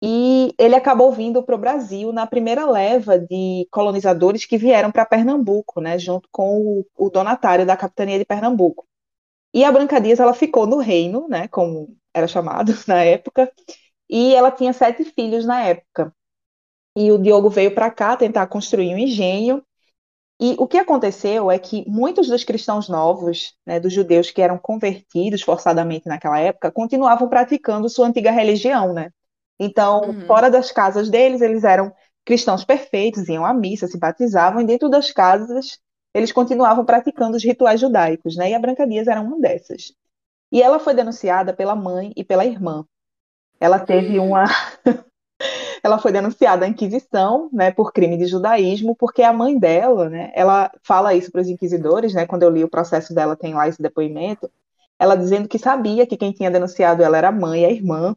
[0.05, 5.05] e ele acabou vindo para o Brasil na primeira leva de colonizadores que vieram para
[5.05, 8.85] Pernambuco, né, junto com o, o, donatário da capitania de Pernambuco.
[9.53, 13.49] E a Branca Dias ela ficou no reino, né, como era chamado na época,
[14.09, 16.13] e ela tinha sete filhos na época.
[16.97, 19.63] E o Diogo veio para cá tentar construir um engenho.
[20.37, 24.57] E o que aconteceu é que muitos dos cristãos novos, né, dos judeus que eram
[24.57, 29.09] convertidos forçadamente naquela época, continuavam praticando sua antiga religião, né?
[29.59, 30.25] Então, uhum.
[30.25, 31.93] fora das casas deles, eles eram
[32.25, 35.79] cristãos perfeitos, iam à missa, se batizavam, e dentro das casas
[36.13, 38.51] eles continuavam praticando os rituais judaicos, né?
[38.51, 39.93] E a Branca Dias era uma dessas.
[40.51, 42.85] E ela foi denunciada pela mãe e pela irmã.
[43.59, 44.29] Ela teve uhum.
[44.29, 44.45] uma
[45.83, 50.31] ela foi denunciada à Inquisição, né, por crime de judaísmo, porque a mãe dela, né,
[50.33, 53.67] ela fala isso para os inquisidores, né, quando eu li o processo dela tem lá
[53.67, 54.49] esse depoimento,
[54.97, 58.15] ela dizendo que sabia que quem tinha denunciado ela era a mãe e a irmã,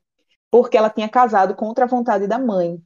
[0.57, 2.81] porque ela tinha casado contra a vontade da mãe.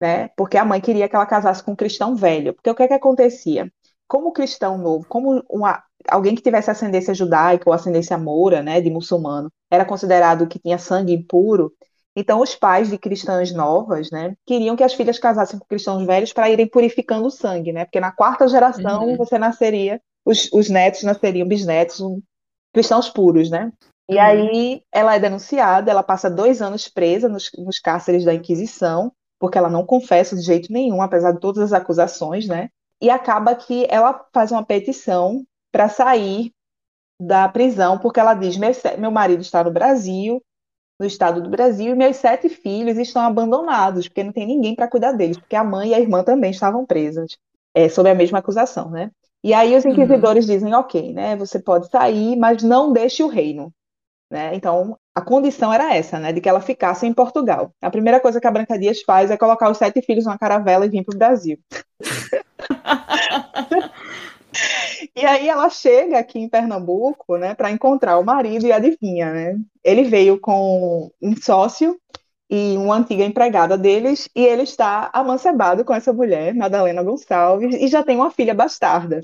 [0.00, 0.28] né?
[0.34, 2.54] Porque a mãe queria que ela casasse com um cristão velho.
[2.54, 3.70] Porque o que é que acontecia?
[4.08, 8.88] Como cristão novo, como uma, alguém que tivesse ascendência judaica ou ascendência moura, né, de
[8.90, 11.70] muçulmano, era considerado que tinha sangue impuro.
[12.16, 16.32] Então, os pais de cristãs novas, né, queriam que as filhas casassem com cristãos velhos
[16.32, 17.84] para irem purificando o sangue, né?
[17.84, 19.16] Porque na quarta geração uhum.
[19.18, 22.22] você nasceria, os, os netos nasceriam bisnetos, um,
[22.72, 23.70] cristãos puros, né?
[24.08, 24.20] E uhum.
[24.20, 29.58] aí ela é denunciada, ela passa dois anos presa nos, nos cárceres da Inquisição, porque
[29.58, 32.68] ela não confessa de jeito nenhum, apesar de todas as acusações, né?
[33.00, 36.52] E acaba que ela faz uma petição para sair
[37.20, 40.42] da prisão, porque ela diz: meu, meu marido está no Brasil,
[40.98, 44.88] no estado do Brasil, e meus sete filhos estão abandonados, porque não tem ninguém para
[44.88, 47.36] cuidar deles, porque a mãe e a irmã também estavam presas,
[47.74, 49.10] é, sob a mesma acusação, né?
[49.42, 50.54] E aí os inquisidores uhum.
[50.54, 51.36] dizem: ok, né?
[51.36, 53.72] Você pode sair, mas não deixe o reino.
[54.32, 54.54] Né?
[54.54, 57.70] Então, a condição era essa, né, de que ela ficasse em Portugal.
[57.82, 60.86] A primeira coisa que a Branca Dias faz é colocar os sete filhos numa caravela
[60.86, 61.58] e vir para o Brasil.
[65.16, 69.58] E aí ela chega aqui em Pernambuco, né, para encontrar o marido e adivinha, né?
[69.82, 71.98] Ele veio com um sócio
[72.50, 77.88] e uma antiga empregada deles e ele está amancebado com essa mulher, Madalena Gonçalves, e
[77.88, 79.22] já tem uma filha bastarda.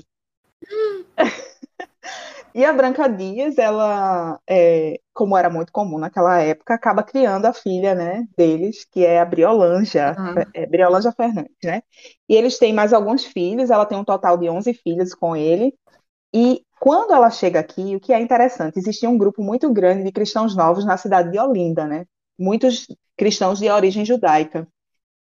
[2.53, 7.53] E a Branca Dias, ela, é, como era muito comum naquela época, acaba criando a
[7.53, 10.43] filha, né, deles, que é a Briolanja, uhum.
[10.53, 11.83] é, Briolanja Fernandes, né?
[12.27, 15.73] E eles têm mais alguns filhos, ela tem um total de 11 filhos com ele.
[16.33, 20.11] E quando ela chega aqui, o que é interessante, existia um grupo muito grande de
[20.11, 22.05] cristãos novos na cidade de Olinda, né?
[22.37, 22.87] Muitos
[23.17, 24.67] cristãos de origem judaica.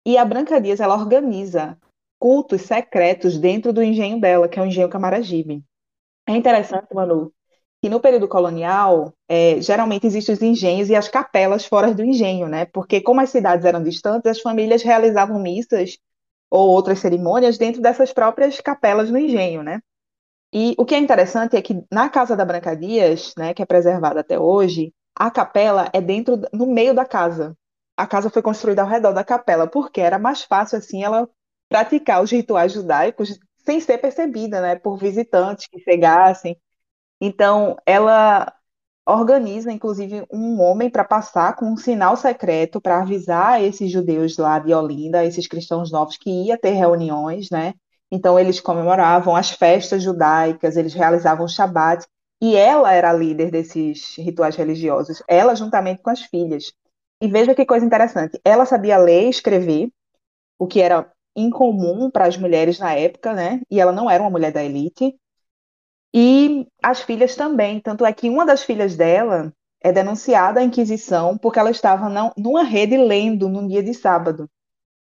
[0.06, 1.78] E a Branca Dias, ela organiza
[2.20, 5.64] cultos secretos dentro do engenho dela, que é o engenho Camaragibe.
[6.28, 7.32] É interessante, Manu,
[7.82, 12.48] que no período colonial, é, geralmente existem os engenhos e as capelas fora do engenho,
[12.48, 12.66] né?
[12.66, 15.98] Porque como as cidades eram distantes, as famílias realizavam missas
[16.50, 19.80] ou outras cerimônias dentro dessas próprias capelas no engenho, né?
[20.54, 23.66] E o que é interessante é que na casa da Branca Dias, né, que é
[23.66, 27.56] preservada até hoje, a capela é dentro, no meio da casa.
[27.98, 31.30] A casa foi construída ao redor da capela, porque era mais fácil assim ela
[31.70, 36.58] praticar os rituais judaicos sem ser percebida, né, por visitantes que chegassem.
[37.20, 38.54] Então, ela
[39.06, 44.58] organiza, inclusive, um homem para passar com um sinal secreto para avisar esses judeus lá
[44.58, 47.74] de Olinda, esses cristãos novos, que ia ter reuniões, né?
[48.10, 52.06] Então, eles comemoravam as festas judaicas, eles realizavam o Shabat,
[52.42, 56.72] e ela era a líder desses rituais religiosos, ela juntamente com as filhas.
[57.22, 59.90] E veja que coisa interessante, ela sabia ler e escrever,
[60.58, 63.62] o que era incomum para as mulheres na época, né?
[63.70, 65.16] E ela não era uma mulher da elite.
[66.14, 67.80] E as filhas também.
[67.80, 72.34] Tanto é que uma das filhas dela é denunciada à Inquisição porque ela estava não,
[72.36, 74.50] numa rede lendo num dia de sábado.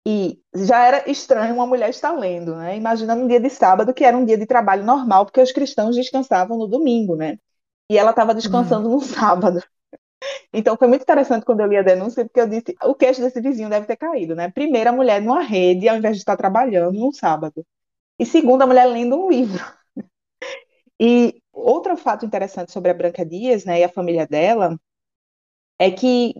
[0.06, 2.76] E já era estranho uma mulher estar lendo, né?
[2.76, 5.94] Imagina num dia de sábado, que era um dia de trabalho normal, porque os cristãos
[5.94, 7.38] descansavam no domingo, né?
[7.90, 8.96] E ela estava descansando uhum.
[8.96, 9.62] no sábado.
[10.52, 13.40] Então foi muito interessante quando eu li a denúncia, porque eu disse, o queixo desse
[13.40, 14.50] vizinho deve ter caído, né?
[14.50, 17.64] Primeiro, a mulher numa rede, ao invés de estar trabalhando num sábado.
[18.18, 19.64] E segundo, a mulher lendo um livro.
[21.00, 24.78] E outro fato interessante sobre a Branca Dias, né, e a família dela,
[25.78, 26.34] é que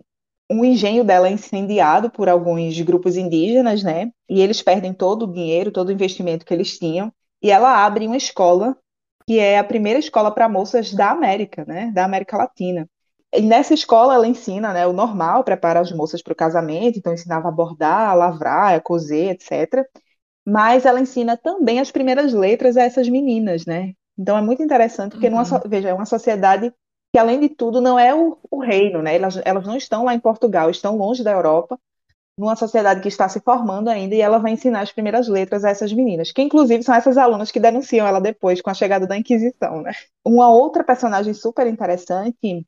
[0.51, 4.11] o engenho dela é incendiado por alguns grupos indígenas, né?
[4.29, 7.13] E eles perdem todo o dinheiro, todo o investimento que eles tinham,
[7.43, 8.77] e ela abre uma escola
[9.27, 11.91] que é a primeira escola para moças da América, né?
[11.93, 12.89] Da América Latina.
[13.33, 17.13] E nessa escola ela ensina né, o normal, prepara as moças para o casamento, então
[17.13, 19.87] ensinava a bordar, a lavrar, a cozer, etc.
[20.47, 23.93] Mas ela ensina também as primeiras letras a essas meninas, né?
[24.19, 25.43] Então é muito interessante, porque uhum.
[25.43, 26.73] numa, veja, é uma sociedade
[27.13, 29.17] que, além de tudo, não é o, o reino, né?
[29.17, 31.79] Elas, elas não estão lá em Portugal, estão longe da Europa,
[32.37, 35.71] numa sociedade que está se formando ainda, e ela vai ensinar as primeiras letras a
[35.71, 39.17] essas meninas, que inclusive são essas alunas que denunciam ela depois com a chegada da
[39.19, 39.93] Inquisição, né?
[40.25, 42.67] Uma outra personagem super interessante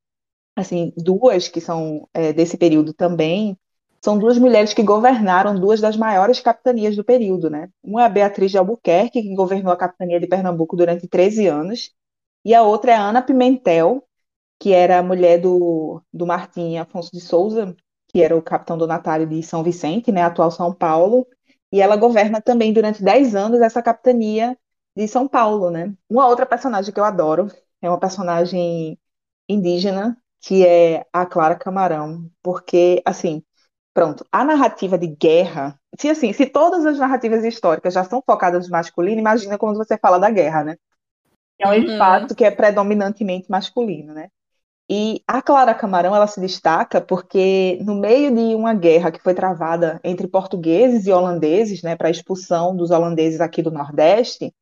[0.60, 3.58] assim, duas que são é, desse período também,
[4.02, 7.68] são duas mulheres que governaram duas das maiores capitanias do período, né?
[7.82, 11.92] Uma é a Beatriz de Albuquerque, que governou a capitania de Pernambuco durante 13 anos,
[12.44, 14.02] e a outra é a Ana Pimentel,
[14.58, 17.74] que era a mulher do, do Martim Afonso de Souza,
[18.08, 21.26] que era o capitão donatário de São Vicente, né, atual São Paulo,
[21.72, 24.58] e ela governa também durante 10 anos essa capitania
[24.96, 25.94] de São Paulo, né?
[26.08, 27.50] Uma outra personagem que eu adoro
[27.80, 28.98] é uma personagem
[29.48, 33.42] indígena que é a Clara Camarão, porque, assim,
[33.92, 38.66] pronto, a narrativa de guerra, se assim, se todas as narrativas históricas já são focadas
[38.66, 40.76] no masculino, imagina quando você fala da guerra, né?
[41.58, 42.26] É um uhum.
[42.34, 44.28] que é predominantemente masculino, né?
[44.92, 49.34] E a Clara Camarão, ela se destaca porque no meio de uma guerra que foi
[49.34, 54.52] travada entre portugueses e holandeses, né, para a expulsão dos holandeses aqui do Nordeste,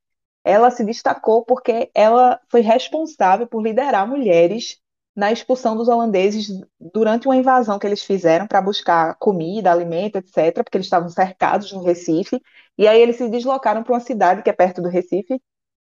[0.44, 4.78] ela se destacou porque ela foi responsável por liderar mulheres
[5.18, 6.46] na expulsão dos holandeses
[6.78, 11.72] durante uma invasão que eles fizeram para buscar comida, alimento, etc., porque eles estavam cercados
[11.72, 12.40] no Recife,
[12.78, 15.42] e aí eles se deslocaram para uma cidade que é perto do Recife,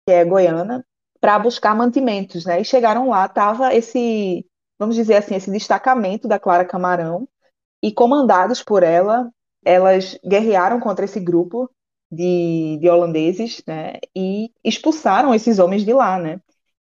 [0.04, 0.84] que é Goiânia,
[1.20, 2.60] para buscar mantimentos, né?
[2.60, 4.44] E chegaram lá, tava esse,
[4.76, 7.28] vamos dizer assim, esse destacamento da Clara Camarão,
[7.80, 9.30] e comandados por ela,
[9.64, 11.70] elas guerrearam contra esse grupo
[12.10, 13.92] de, de holandeses, né?
[14.12, 16.40] E expulsaram esses homens de lá, né?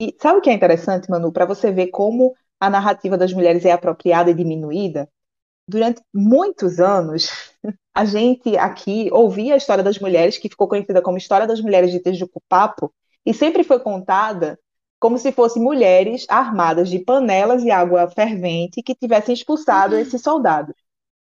[0.01, 3.63] E sabe o que é interessante, Manu, para você ver como a narrativa das mulheres
[3.65, 5.07] é apropriada e diminuída?
[5.67, 7.29] Durante muitos anos,
[7.93, 11.91] a gente aqui ouvia a história das mulheres, que ficou conhecida como História das Mulheres
[11.91, 12.91] de Tejucupapo,
[13.23, 14.57] e sempre foi contada
[14.99, 20.01] como se fossem mulheres armadas de panelas e água fervente que tivessem expulsado uhum.
[20.01, 20.73] esses soldados.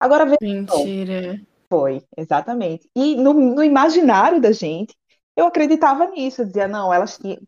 [0.00, 1.40] Agora veja Mentira.
[1.68, 2.88] Foi, exatamente.
[2.94, 4.96] E no, no, imaginário da gente,
[5.36, 6.42] eu acreditava nisso.
[6.42, 7.38] Eu dizia, não, elas tinham.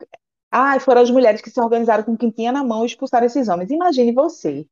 [0.50, 3.48] Ah, foram as mulheres que se organizaram com quem tinha na mão e expulsaram esses
[3.48, 3.70] homens.
[3.70, 4.66] Imagine você,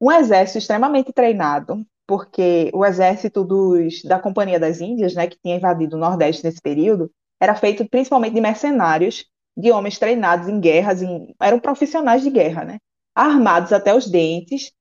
[0.00, 5.56] um exército extremamente treinado, porque o exército dos, da Companhia das Índias, né, que tinha
[5.56, 7.10] invadido o Nordeste nesse período,
[7.40, 12.64] era feito principalmente de mercenários, de homens treinados em guerras, em, eram profissionais de guerra,
[12.64, 12.78] né?
[13.14, 14.72] Armados até os dentes,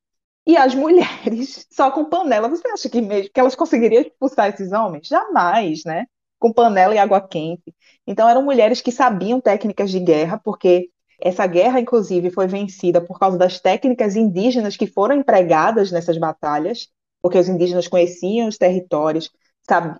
[0.45, 2.47] e as mulheres só com panela.
[2.49, 5.07] Você acha que mesmo que elas conseguiriam expulsar esses homens?
[5.07, 6.05] Jamais, né?
[6.39, 7.73] Com panela e água quente.
[8.07, 10.89] Então eram mulheres que sabiam técnicas de guerra, porque
[11.19, 16.87] essa guerra, inclusive, foi vencida por causa das técnicas indígenas que foram empregadas nessas batalhas,
[17.21, 19.29] porque os indígenas conheciam os territórios,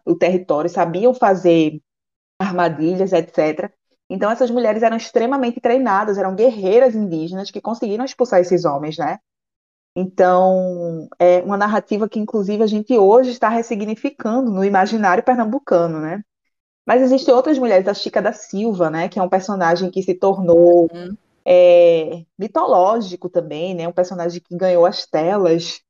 [0.05, 1.81] o território, sabiam fazer
[2.39, 3.71] armadilhas, etc.
[4.09, 9.19] Então, essas mulheres eram extremamente treinadas, eram guerreiras indígenas que conseguiram expulsar esses homens, né?
[9.95, 16.23] Então, é uma narrativa que, inclusive, a gente hoje está ressignificando no imaginário pernambucano, né?
[16.87, 19.09] Mas existem outras mulheres, a Chica da Silva, né?
[19.09, 21.17] Que é um personagem que se tornou uhum.
[21.45, 23.85] é, mitológico também, né?
[23.85, 25.81] Um personagem que ganhou as telas.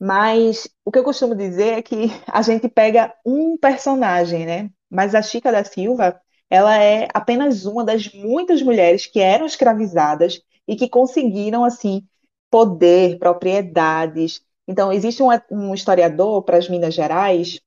[0.00, 4.70] Mas o que eu costumo dizer é que a gente pega um personagem, né?
[4.88, 6.18] Mas a Chica da Silva,
[6.48, 12.02] ela é apenas uma das muitas mulheres que eram escravizadas e que conseguiram, assim,
[12.50, 14.40] poder, propriedades.
[14.66, 17.60] Então, existe um, um historiador para as Minas Gerais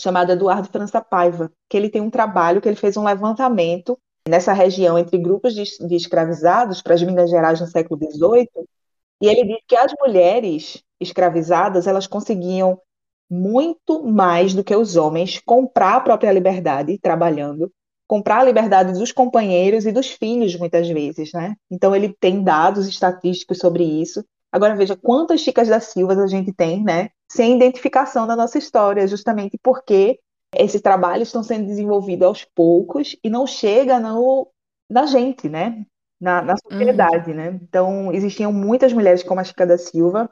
[0.00, 4.52] chamado Eduardo França Paiva, que ele tem um trabalho que ele fez um levantamento nessa
[4.52, 8.48] região entre grupos de, de escravizados para as Minas Gerais no século XVIII,
[9.20, 12.80] e ele diz que as mulheres escravizadas elas conseguiam
[13.30, 17.70] muito mais do que os homens comprar a própria liberdade trabalhando,
[18.06, 21.54] comprar a liberdade dos companheiros e dos filhos muitas vezes, né?
[21.70, 24.24] Então ele tem dados estatísticos sobre isso.
[24.50, 27.10] Agora veja quantas Chicas da Silva a gente tem, né?
[27.30, 30.18] Sem identificação da nossa história, justamente porque
[30.54, 34.50] esses trabalhos estão sendo desenvolvidos aos poucos e não chega no,
[34.88, 35.84] na gente, né?
[36.20, 37.36] Na, na sociedade, uhum.
[37.36, 37.60] né?
[37.62, 40.30] Então existiam muitas mulheres como a Chica da Silva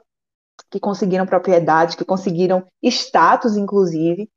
[0.71, 4.29] que conseguiram propriedade, que conseguiram status, inclusive,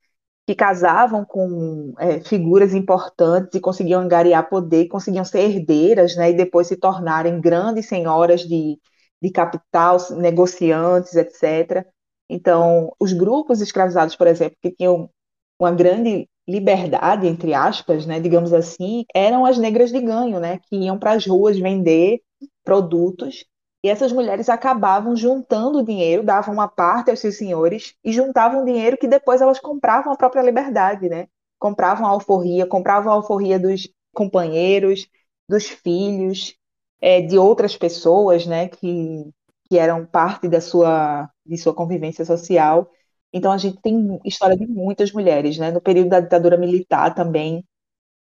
[0.46, 6.34] que casavam com é, figuras importantes e conseguiam angariar poder, conseguiam ser herdeiras, né, e
[6.34, 8.78] depois se tornarem grandes senhoras de,
[9.22, 11.86] de capital, negociantes, etc.
[12.28, 15.10] Então, os grupos escravizados, por exemplo, que tinham
[15.58, 20.76] uma grande liberdade, entre aspas, né, digamos assim, eram as negras de ganho, né, que
[20.76, 22.20] iam para as ruas vender
[22.64, 23.44] produtos
[23.82, 28.98] e essas mulheres acabavam juntando dinheiro, davam uma parte aos seus senhores e juntavam dinheiro
[28.98, 31.28] que depois elas compravam a própria liberdade, né?
[31.58, 35.08] Compravam a alforria, compravam a alforria dos companheiros,
[35.48, 36.54] dos filhos,
[37.00, 38.68] é, de outras pessoas, né?
[38.68, 39.30] Que,
[39.68, 42.90] que eram parte da sua, de sua convivência social.
[43.32, 45.70] Então a gente tem história de muitas mulheres, né?
[45.70, 47.64] No período da ditadura militar também.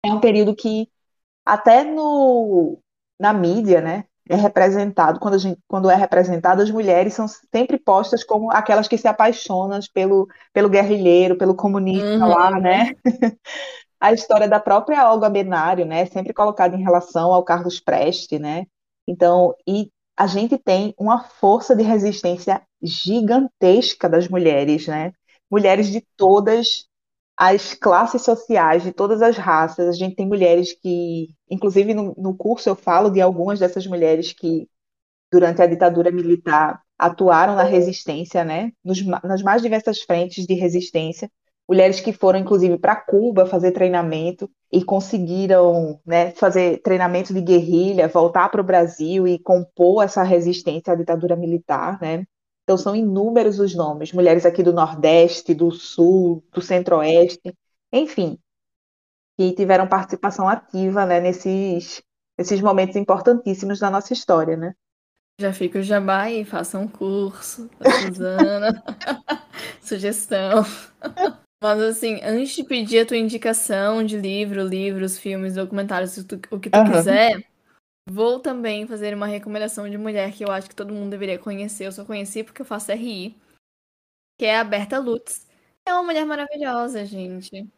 [0.05, 0.87] É um período que
[1.45, 2.79] até no,
[3.19, 4.05] na mídia, né?
[4.29, 8.97] é representado, quando, gente, quando é representado, as mulheres são sempre postas como aquelas que
[8.97, 12.29] se apaixonam pelo, pelo guerrilheiro, pelo comunista uhum.
[12.29, 12.93] lá, né?
[14.01, 18.65] a história da própria Olga Benário, né, sempre colocada em relação ao Carlos Preste, né?
[19.07, 25.13] Então, e a gente tem uma força de resistência gigantesca das mulheres, né?
[25.49, 26.87] Mulheres de todas
[27.37, 29.87] as classes sociais de todas as raças.
[29.87, 34.33] A gente tem mulheres que, inclusive no, no curso eu falo de algumas dessas mulheres
[34.33, 34.67] que,
[35.31, 38.71] durante a ditadura militar, atuaram na resistência, né?
[38.83, 41.31] Nos, nas mais diversas frentes de resistência.
[41.71, 48.09] Mulheres que foram inclusive para Cuba fazer treinamento e conseguiram né, fazer treinamento de guerrilha,
[48.09, 52.25] voltar para o Brasil e compor essa resistência à ditadura militar, né?
[52.65, 57.55] Então são inúmeros os nomes, mulheres aqui do Nordeste, do Sul, do Centro-Oeste,
[57.89, 58.37] enfim,
[59.37, 62.03] que tiveram participação ativa, né, nesses,
[62.37, 64.73] nesses momentos importantíssimos da nossa história, né?
[65.39, 68.83] Já fica o jabá aí, faça um curso da Suzana.
[69.81, 70.65] Sugestão.
[71.61, 76.69] Mas assim, antes de pedir a tua indicação de livro, livros, filmes, documentários, o que
[76.71, 76.91] tu uhum.
[76.91, 77.47] quiser,
[78.09, 81.85] vou também fazer uma recomendação de mulher que eu acho que todo mundo deveria conhecer.
[81.85, 83.37] Eu só conheci porque eu faço RI,
[84.39, 85.47] que é a Berta Lutz.
[85.87, 87.69] É uma mulher maravilhosa, gente.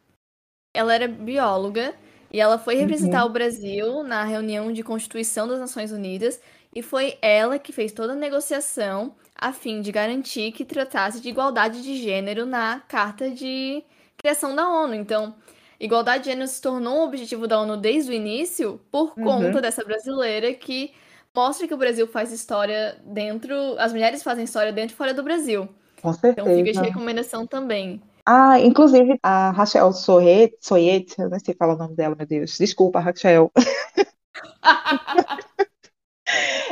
[0.74, 1.94] Ela era bióloga
[2.32, 3.30] e ela foi representar uhum.
[3.30, 6.40] o Brasil na reunião de Constituição das Nações Unidas
[6.74, 11.28] e foi ela que fez toda a negociação a fim de garantir que tratasse de
[11.28, 13.82] igualdade de gênero na Carta de
[14.16, 14.94] Criação da ONU.
[14.94, 15.34] Então,
[15.78, 19.24] igualdade de gênero se tornou um objetivo da ONU desde o início por uhum.
[19.24, 20.92] conta dessa brasileira que
[21.34, 25.22] mostra que o Brasil faz história dentro, as mulheres fazem história dentro e fora do
[25.22, 25.68] Brasil.
[26.00, 26.48] Com certeza.
[26.48, 28.00] Então fica de recomendação também.
[28.26, 32.56] Ah, inclusive a Rachel Soyet, Soyet, eu não sei falar o nome dela, meu Deus.
[32.56, 33.52] Desculpa, Rachel.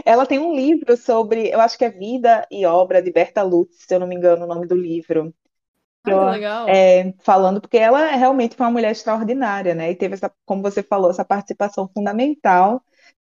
[0.05, 3.85] Ela tem um livro sobre, eu acho que é Vida e Obra de Berta Lutz,
[3.87, 5.33] se eu não me engano o nome do livro.
[6.05, 6.69] Ai, eu, legal.
[6.69, 9.91] É, falando, porque ela realmente foi uma mulher extraordinária, né?
[9.91, 12.83] E teve essa, como você falou, essa participação fundamental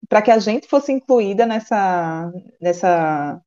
[0.07, 2.31] para que a gente fosse incluída nessa,
[2.61, 3.41] nessa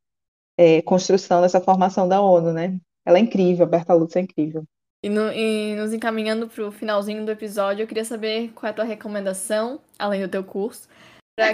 [0.57, 2.79] é, construção, nessa formação da ONU, né?
[3.05, 4.65] Ela é incrível, a Berta Lutz é incrível.
[5.03, 8.71] E, no, e nos encaminhando para o finalzinho do episódio, eu queria saber qual é
[8.71, 10.87] a tua recomendação, além do teu curso,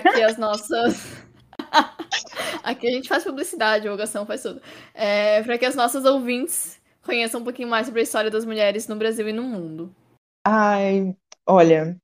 [0.01, 1.24] que as nossas.
[2.62, 4.61] Aqui a gente faz publicidade, divulgação, faz tudo.
[4.95, 8.89] É, para que as nossas ouvintes conheçam um pouquinho mais sobre a história das mulheres
[8.89, 9.95] no Brasil e no mundo.
[10.45, 11.14] Ai,
[11.47, 11.97] olha,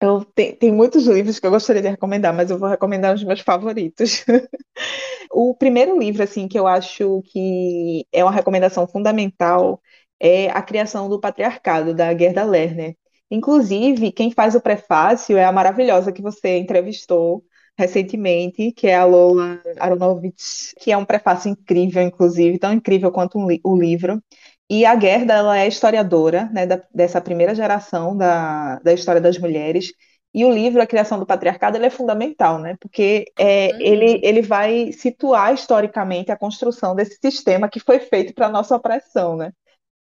[0.00, 3.22] eu te, tem muitos livros que eu gostaria de recomendar, mas eu vou recomendar os
[3.24, 4.24] meus favoritos.
[5.30, 9.80] o primeiro livro, assim, que eu acho que é uma recomendação fundamental
[10.22, 12.96] é A Criação do Patriarcado, da Gerda Lerner.
[13.32, 17.42] Inclusive, quem faz o prefácio é a maravilhosa que você entrevistou
[17.78, 23.38] recentemente, que é a Lola Aronovitch, que é um prefácio incrível, inclusive, tão incrível quanto
[23.38, 24.22] um li o livro.
[24.68, 29.38] E a Gerda, ela é historiadora, né, da, dessa primeira geração da, da história das
[29.38, 29.92] mulheres,
[30.34, 32.76] e o livro, A Criação do Patriarcado, ele é fundamental, né?
[32.80, 33.80] Porque é, uhum.
[33.80, 38.74] ele, ele vai situar historicamente a construção desse sistema que foi feito para a nossa
[38.76, 39.52] opressão, né?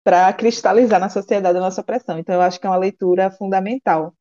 [0.09, 2.19] Para cristalizar na sociedade a nossa opressão.
[2.19, 4.15] Então, eu acho que é uma leitura fundamental.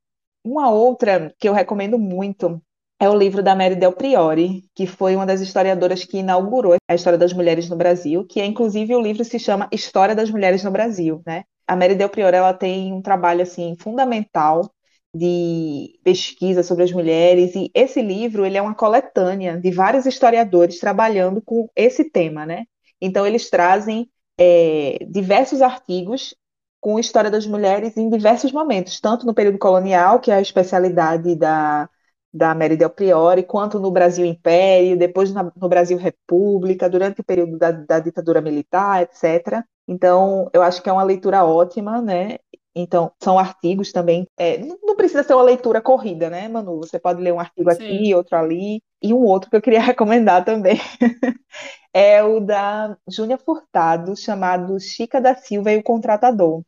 [0.43, 2.61] Uma outra que eu recomendo muito
[2.99, 6.93] é o livro da Mary Del Priori, que foi uma das historiadoras que inaugurou a
[6.93, 10.61] história das mulheres no Brasil, que é inclusive o livro se chama História das Mulheres
[10.61, 11.45] no Brasil, né?
[11.65, 14.69] A Mary Del Priori ela tem um trabalho assim fundamental
[15.15, 20.81] de pesquisa sobre as mulheres e esse livro ele é uma coletânea de vários historiadores
[20.81, 22.65] trabalhando com esse tema, né?
[22.99, 26.35] Então eles trazem é, diversos artigos
[26.79, 31.35] com história das mulheres em diversos momentos, tanto no período colonial, que é a especialidade
[31.35, 31.89] da,
[32.33, 37.23] da Mary Del Priori, quanto no Brasil Império, depois na, no Brasil República, durante o
[37.23, 39.65] período da, da ditadura militar, etc.
[39.87, 42.37] Então, eu acho que é uma leitura ótima, né?
[42.79, 44.27] Então, são artigos também.
[44.37, 46.77] É, não precisa ser uma leitura corrida, né, Manu?
[46.77, 47.83] Você pode ler um artigo Sim.
[47.83, 48.81] aqui, outro ali.
[49.01, 50.77] E um outro que eu queria recomendar também
[51.93, 56.61] é o da Júnia Furtado, chamado Chica da Silva e o Contratador.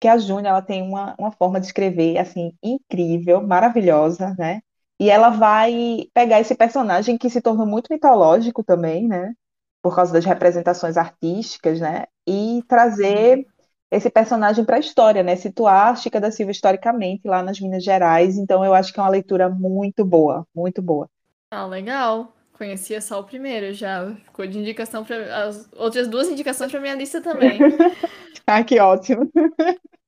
[0.00, 4.60] Que a Júnia ela tem uma, uma forma de escrever assim incrível, maravilhosa, né?
[4.98, 9.34] E ela vai pegar esse personagem que se tornou muito mitológico também, né?
[9.82, 12.06] Por causa das representações artísticas, né?
[12.26, 13.46] E trazer
[13.92, 15.36] esse personagem para a história, né?
[15.36, 18.38] Situar Chica da Silva historicamente lá nas Minas Gerais.
[18.38, 21.10] Então eu acho que é uma leitura muito boa, muito boa.
[21.50, 22.32] Ah, legal.
[22.54, 24.10] Conhecia só o primeiro já.
[24.24, 27.58] Ficou de indicação para as outras duas indicações para minha lista também.
[28.46, 29.30] ah, que ótimo.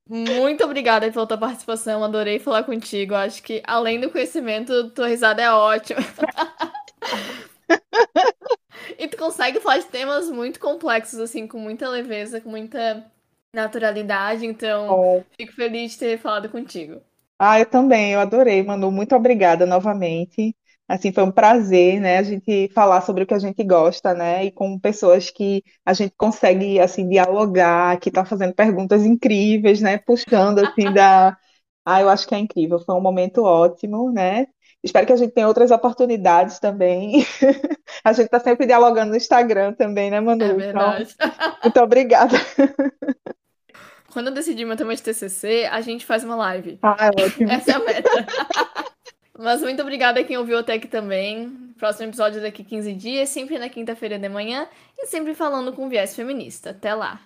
[0.09, 2.03] Muito obrigada pela tua participação.
[2.03, 3.15] Adorei falar contigo.
[3.15, 6.01] Acho que além do conhecimento, tua risada é ótima.
[8.99, 13.13] e tu consegue falar de temas muito complexos assim, com muita leveza, com muita
[13.55, 15.23] naturalidade, então oh.
[15.37, 17.01] fico feliz de ter falado contigo.
[17.39, 18.91] Ah, eu também, eu adorei, Manu.
[18.91, 20.55] Muito obrigada novamente.
[20.87, 24.45] Assim, foi um prazer, né, a gente falar sobre o que a gente gosta, né,
[24.45, 29.97] e com pessoas que a gente consegue, assim, dialogar, que tá fazendo perguntas incríveis, né,
[29.99, 31.37] puxando, assim, da...
[31.87, 34.47] Ah, eu acho que é incrível, foi um momento ótimo, né,
[34.83, 37.27] espero que a gente tenha outras oportunidades também.
[38.05, 40.45] a gente tá sempre dialogando no Instagram também, né, Manu?
[40.45, 41.15] É verdade.
[41.15, 42.37] Então, muito obrigada.
[44.15, 46.79] Quando eu decidir meu tema de TCC, a gente faz uma live.
[46.81, 47.51] Ah, é ótimo.
[47.51, 48.11] Essa é a meta.
[49.37, 51.51] Mas muito obrigada a quem ouviu até aqui também.
[51.77, 56.15] Próximo episódio daqui 15 dias, sempre na quinta-feira de manhã e sempre falando com viés
[56.15, 56.71] feminista.
[56.71, 57.21] Até lá!